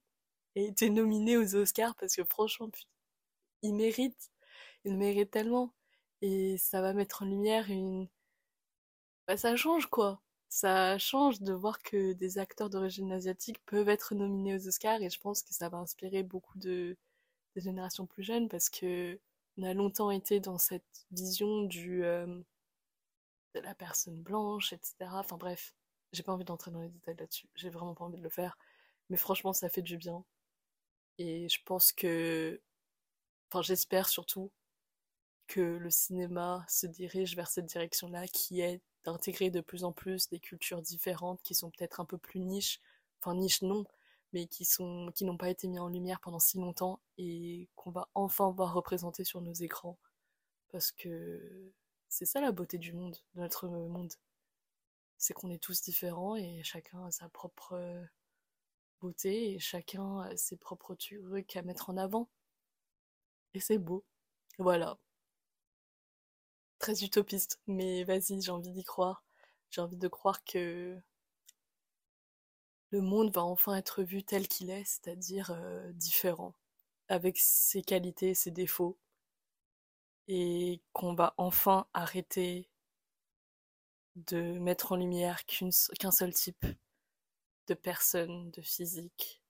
aient 0.56 0.66
été 0.66 0.90
nominés 0.90 1.36
aux 1.36 1.54
Oscars 1.56 1.94
parce 1.96 2.16
que 2.16 2.24
franchement, 2.24 2.70
ils 3.64 3.74
méritent. 3.74 4.30
Ils 4.84 4.96
méritent 4.96 5.32
tellement. 5.32 5.74
Et 6.22 6.56
ça 6.58 6.80
va 6.82 6.94
mettre 6.94 7.22
en 7.22 7.26
lumière 7.26 7.70
une... 7.70 8.08
Bah, 9.26 9.36
ça 9.36 9.56
change 9.56 9.86
quoi. 9.86 10.20
Ça 10.48 10.98
change 10.98 11.40
de 11.40 11.52
voir 11.52 11.82
que 11.82 12.12
des 12.12 12.38
acteurs 12.38 12.70
d'origine 12.70 13.12
asiatique 13.12 13.58
peuvent 13.66 13.88
être 13.88 14.14
nominés 14.14 14.54
aux 14.54 14.68
Oscars 14.68 15.02
et 15.02 15.10
je 15.10 15.20
pense 15.20 15.42
que 15.42 15.52
ça 15.54 15.68
va 15.68 15.78
inspirer 15.78 16.22
beaucoup 16.22 16.58
de 16.58 16.96
générations 17.56 18.06
plus 18.06 18.22
jeunes 18.22 18.48
parce 18.48 18.70
que 18.70 19.18
on 19.58 19.62
a 19.64 19.74
longtemps 19.74 20.10
été 20.10 20.40
dans 20.40 20.58
cette 20.58 21.06
vision 21.12 21.62
du 21.64 22.04
euh, 22.04 22.26
de 23.54 23.60
la 23.60 23.74
personne 23.74 24.20
blanche, 24.22 24.72
etc. 24.72 24.94
Enfin 25.12 25.36
bref, 25.36 25.74
j'ai 26.12 26.22
pas 26.22 26.32
envie 26.32 26.44
d'entrer 26.44 26.70
dans 26.70 26.80
les 26.80 26.88
détails 26.88 27.16
là-dessus. 27.18 27.48
J'ai 27.56 27.70
vraiment 27.70 27.94
pas 27.94 28.04
envie 28.04 28.18
de 28.18 28.22
le 28.22 28.28
faire. 28.30 28.58
Mais 29.10 29.16
franchement, 29.16 29.52
ça 29.52 29.68
fait 29.68 29.82
du 29.82 29.96
bien. 29.98 30.24
Et 31.18 31.48
je 31.48 31.60
pense 31.64 31.92
que. 31.92 32.60
Enfin, 33.54 33.62
j'espère 33.62 34.08
surtout 34.08 34.50
que 35.46 35.60
le 35.60 35.88
cinéma 35.88 36.66
se 36.68 36.88
dirige 36.88 37.36
vers 37.36 37.46
cette 37.46 37.66
direction-là, 37.66 38.26
qui 38.26 38.60
est 38.60 38.82
d'intégrer 39.04 39.50
de 39.50 39.60
plus 39.60 39.84
en 39.84 39.92
plus 39.92 40.28
des 40.28 40.40
cultures 40.40 40.82
différentes, 40.82 41.40
qui 41.42 41.54
sont 41.54 41.70
peut-être 41.70 42.00
un 42.00 42.04
peu 42.04 42.18
plus 42.18 42.40
niches. 42.40 42.80
Enfin, 43.20 43.36
niches 43.36 43.62
non, 43.62 43.84
mais 44.32 44.46
qui 44.48 44.64
sont 44.64 45.12
qui 45.14 45.24
n'ont 45.24 45.36
pas 45.36 45.50
été 45.50 45.68
mis 45.68 45.78
en 45.78 45.86
lumière 45.88 46.18
pendant 46.18 46.40
si 46.40 46.58
longtemps 46.58 47.00
et 47.16 47.68
qu'on 47.76 47.92
va 47.92 48.08
enfin 48.14 48.50
voir 48.50 48.74
représenter 48.74 49.22
sur 49.22 49.40
nos 49.40 49.52
écrans. 49.52 49.98
Parce 50.72 50.90
que 50.92 51.72
c'est 52.08 52.26
ça 52.26 52.40
la 52.40 52.52
beauté 52.52 52.78
du 52.78 52.92
monde, 52.92 53.16
de 53.36 53.40
notre 53.42 53.68
monde 53.68 54.12
c'est 55.18 55.34
qu'on 55.34 55.50
est 55.50 55.62
tous 55.62 55.80
différents 55.82 56.36
et 56.36 56.62
chacun 56.64 57.06
a 57.06 57.10
sa 57.12 57.28
propre 57.28 57.74
euh, 57.74 58.04
beauté 59.00 59.54
et 59.54 59.58
chacun 59.60 60.20
a 60.22 60.36
ses 60.36 60.56
propres 60.56 60.96
trucs 60.96 61.56
à 61.56 61.62
mettre 61.62 61.90
en 61.90 61.96
avant. 61.96 62.28
Et 63.54 63.60
c'est 63.60 63.78
beau. 63.78 64.04
Voilà. 64.58 64.98
Très 66.78 67.02
utopiste, 67.02 67.58
mais 67.66 68.04
vas-y, 68.04 68.40
j'ai 68.40 68.52
envie 68.52 68.70
d'y 68.70 68.84
croire. 68.84 69.24
J'ai 69.70 69.80
envie 69.80 69.96
de 69.96 70.06
croire 70.06 70.44
que 70.44 70.96
le 72.90 73.00
monde 73.02 73.30
va 73.34 73.44
enfin 73.44 73.74
être 73.76 74.02
vu 74.02 74.22
tel 74.22 74.48
qu'il 74.48 74.70
est, 74.70 74.84
c'est-à-dire 74.84 75.50
euh, 75.50 75.92
différent, 75.92 76.54
avec 77.08 77.38
ses 77.38 77.82
qualités 77.82 78.34
ses 78.34 78.50
défauts, 78.50 78.98
et 80.28 80.82
qu'on 80.92 81.14
va 81.14 81.32
enfin 81.38 81.86
arrêter 81.94 82.68
de 84.16 84.58
mettre 84.58 84.92
en 84.92 84.96
lumière 84.96 85.44
qu'un 85.46 86.10
seul 86.10 86.34
type 86.34 86.66
de 87.68 87.74
personne, 87.74 88.50
de 88.50 88.62
physique, 88.62 89.42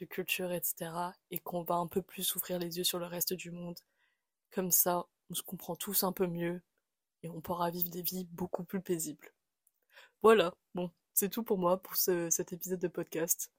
de 0.00 0.04
culture, 0.06 0.52
etc. 0.52 1.14
Et 1.30 1.38
qu'on 1.38 1.62
va 1.62 1.76
un 1.76 1.86
peu 1.86 2.02
plus 2.02 2.34
ouvrir 2.36 2.58
les 2.58 2.78
yeux 2.78 2.84
sur 2.84 2.98
le 2.98 3.06
reste 3.06 3.34
du 3.34 3.50
monde. 3.50 3.78
Comme 4.52 4.70
ça, 4.70 5.06
on 5.30 5.34
se 5.34 5.42
comprend 5.42 5.76
tous 5.76 6.04
un 6.04 6.12
peu 6.12 6.26
mieux 6.26 6.62
et 7.22 7.28
on 7.30 7.40
pourra 7.40 7.70
vivre 7.70 7.90
des 7.90 8.02
vies 8.02 8.26
beaucoup 8.32 8.64
plus 8.64 8.80
paisibles. 8.80 9.32
Voilà, 10.22 10.54
bon, 10.74 10.90
c'est 11.12 11.28
tout 11.30 11.42
pour 11.44 11.58
moi 11.58 11.78
pour 11.82 11.96
cet 11.96 12.52
épisode 12.52 12.80
de 12.80 12.88
podcast. 12.88 13.50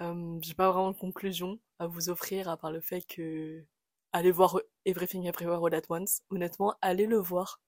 Euh, 0.00 0.38
J'ai 0.42 0.54
pas 0.54 0.70
vraiment 0.72 0.92
de 0.92 0.98
conclusion 0.98 1.58
à 1.78 1.86
vous 1.86 2.10
offrir 2.10 2.48
à 2.48 2.56
part 2.56 2.72
le 2.72 2.80
fait 2.80 3.02
que 3.02 3.64
allez 4.12 4.30
voir 4.32 4.60
Everything 4.86 5.26
Everywhere 5.26 5.64
All 5.66 5.74
At 5.74 5.82
Once. 5.90 6.22
Honnêtement, 6.30 6.74
allez 6.82 7.06
le 7.06 7.18
voir 7.18 7.60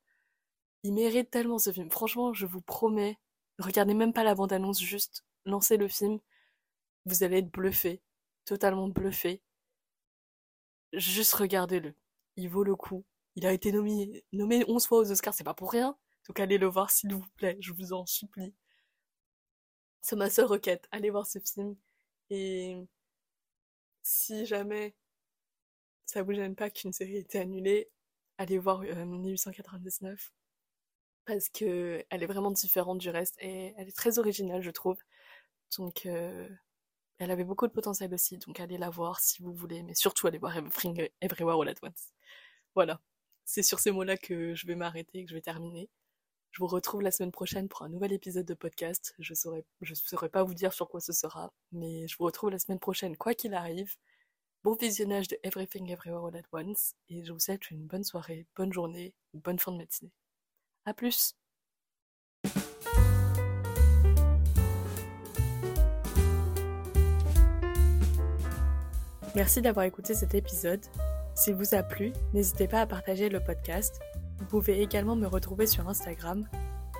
il 0.82 0.94
mérite 0.94 1.30
tellement 1.30 1.58
ce 1.58 1.72
film. 1.72 1.90
Franchement, 1.90 2.32
je 2.32 2.46
vous 2.46 2.60
promets, 2.60 3.18
regardez 3.58 3.94
même 3.94 4.12
pas 4.12 4.24
la 4.24 4.34
bande-annonce, 4.34 4.80
juste 4.80 5.24
lancez 5.44 5.76
le 5.76 5.88
film. 5.88 6.18
Vous 7.06 7.22
allez 7.24 7.38
être 7.38 7.50
bluffé, 7.50 8.02
totalement 8.46 8.88
bluffé. 8.88 9.42
Juste 10.94 11.34
regardez-le. 11.34 11.94
Il 12.36 12.48
vaut 12.48 12.64
le 12.64 12.76
coup. 12.76 13.04
Il 13.34 13.46
a 13.46 13.52
été 13.52 13.72
nommé, 13.72 14.24
nommé 14.32 14.64
11 14.68 14.86
fois 14.86 14.98
aux 15.00 15.10
Oscars, 15.12 15.34
c'est 15.34 15.44
pas 15.44 15.54
pour 15.54 15.70
rien. 15.72 15.96
Donc 16.26 16.40
allez 16.40 16.58
le 16.58 16.66
voir 16.66 16.90
s'il 16.90 17.12
vous 17.14 17.24
plaît, 17.36 17.58
je 17.60 17.72
vous 17.72 17.92
en 17.92 18.06
supplie. 18.06 18.54
C'est 20.00 20.16
ma 20.16 20.30
seule 20.30 20.46
requête. 20.46 20.88
Allez 20.90 21.10
voir 21.10 21.26
ce 21.26 21.38
film. 21.40 21.76
Et 22.30 22.76
si 24.02 24.46
jamais 24.46 24.94
ça 26.06 26.22
vous 26.22 26.32
gêne 26.32 26.54
pas 26.56 26.70
qu'une 26.70 26.92
série 26.92 27.16
ait 27.16 27.20
été 27.20 27.38
annulée, 27.38 27.90
allez 28.38 28.58
voir 28.58 28.80
1899. 28.82 30.32
Euh, 30.32 30.36
parce 31.26 31.48
que 31.48 32.04
elle 32.10 32.22
est 32.22 32.26
vraiment 32.26 32.52
différente 32.52 32.98
du 32.98 33.10
reste 33.10 33.36
et 33.40 33.74
elle 33.76 33.88
est 33.88 33.96
très 33.96 34.18
originale, 34.18 34.62
je 34.62 34.70
trouve. 34.70 34.98
Donc, 35.76 36.06
euh, 36.06 36.48
elle 37.18 37.30
avait 37.30 37.44
beaucoup 37.44 37.66
de 37.66 37.72
potentiel 37.72 38.12
aussi, 38.14 38.38
donc 38.38 38.60
allez 38.60 38.78
la 38.78 38.90
voir 38.90 39.20
si 39.20 39.42
vous 39.42 39.52
voulez, 39.52 39.82
mais 39.82 39.94
surtout 39.94 40.26
allez 40.26 40.38
voir 40.38 40.56
Everything 40.56 41.08
Everywhere 41.20 41.60
All 41.60 41.68
At 41.68 41.74
Once. 41.82 42.12
Voilà, 42.74 43.00
c'est 43.44 43.62
sur 43.62 43.80
ces 43.80 43.90
mots-là 43.90 44.16
que 44.16 44.54
je 44.54 44.66
vais 44.66 44.74
m'arrêter, 44.74 45.24
que 45.24 45.30
je 45.30 45.34
vais 45.34 45.40
terminer. 45.40 45.88
Je 46.52 46.60
vous 46.60 46.66
retrouve 46.68 47.02
la 47.02 47.10
semaine 47.10 47.32
prochaine 47.32 47.68
pour 47.68 47.82
un 47.82 47.88
nouvel 47.88 48.12
épisode 48.12 48.46
de 48.46 48.54
podcast. 48.54 49.14
Je 49.18 49.34
saurais, 49.34 49.64
je 49.82 49.94
saurais 49.94 50.28
pas 50.30 50.42
vous 50.42 50.54
dire 50.54 50.72
sur 50.72 50.88
quoi 50.88 51.00
ce 51.00 51.12
sera, 51.12 51.52
mais 51.72 52.08
je 52.08 52.16
vous 52.18 52.24
retrouve 52.24 52.50
la 52.50 52.58
semaine 52.58 52.80
prochaine, 52.80 53.16
quoi 53.16 53.34
qu'il 53.34 53.54
arrive. 53.54 53.94
Bon 54.64 54.74
visionnage 54.74 55.28
de 55.28 55.38
Everything 55.42 55.90
Everywhere 55.90 56.26
All 56.26 56.36
At 56.36 56.48
Once, 56.52 56.94
et 57.08 57.24
je 57.24 57.32
vous 57.32 57.40
souhaite 57.40 57.70
une 57.70 57.86
bonne 57.86 58.04
soirée, 58.04 58.46
bonne 58.56 58.72
journée, 58.72 59.14
bonne 59.34 59.58
fin 59.58 59.72
de 59.72 59.78
matinée. 59.78 60.12
À 60.84 60.94
plus. 60.94 61.34
Merci 69.36 69.60
d'avoir 69.60 69.84
écouté 69.84 70.14
cet 70.14 70.34
épisode. 70.34 70.80
S'il 71.34 71.56
vous 71.56 71.74
a 71.74 71.82
plu, 71.82 72.14
n'hésitez 72.32 72.66
pas 72.66 72.80
à 72.80 72.86
partager 72.86 73.28
le 73.28 73.38
podcast. 73.38 74.00
Vous 74.38 74.46
pouvez 74.46 74.80
également 74.80 75.14
me 75.14 75.26
retrouver 75.26 75.66
sur 75.66 75.86
Instagram. 75.90 76.48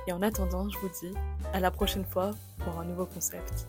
Et 0.06 0.12
en 0.12 0.20
attendant, 0.20 0.68
je 0.68 0.76
vous 0.78 0.90
dis 1.00 1.14
à 1.54 1.60
la 1.60 1.70
prochaine 1.70 2.04
fois 2.04 2.32
pour 2.58 2.78
un 2.78 2.84
nouveau 2.84 3.06
concept. 3.06 3.66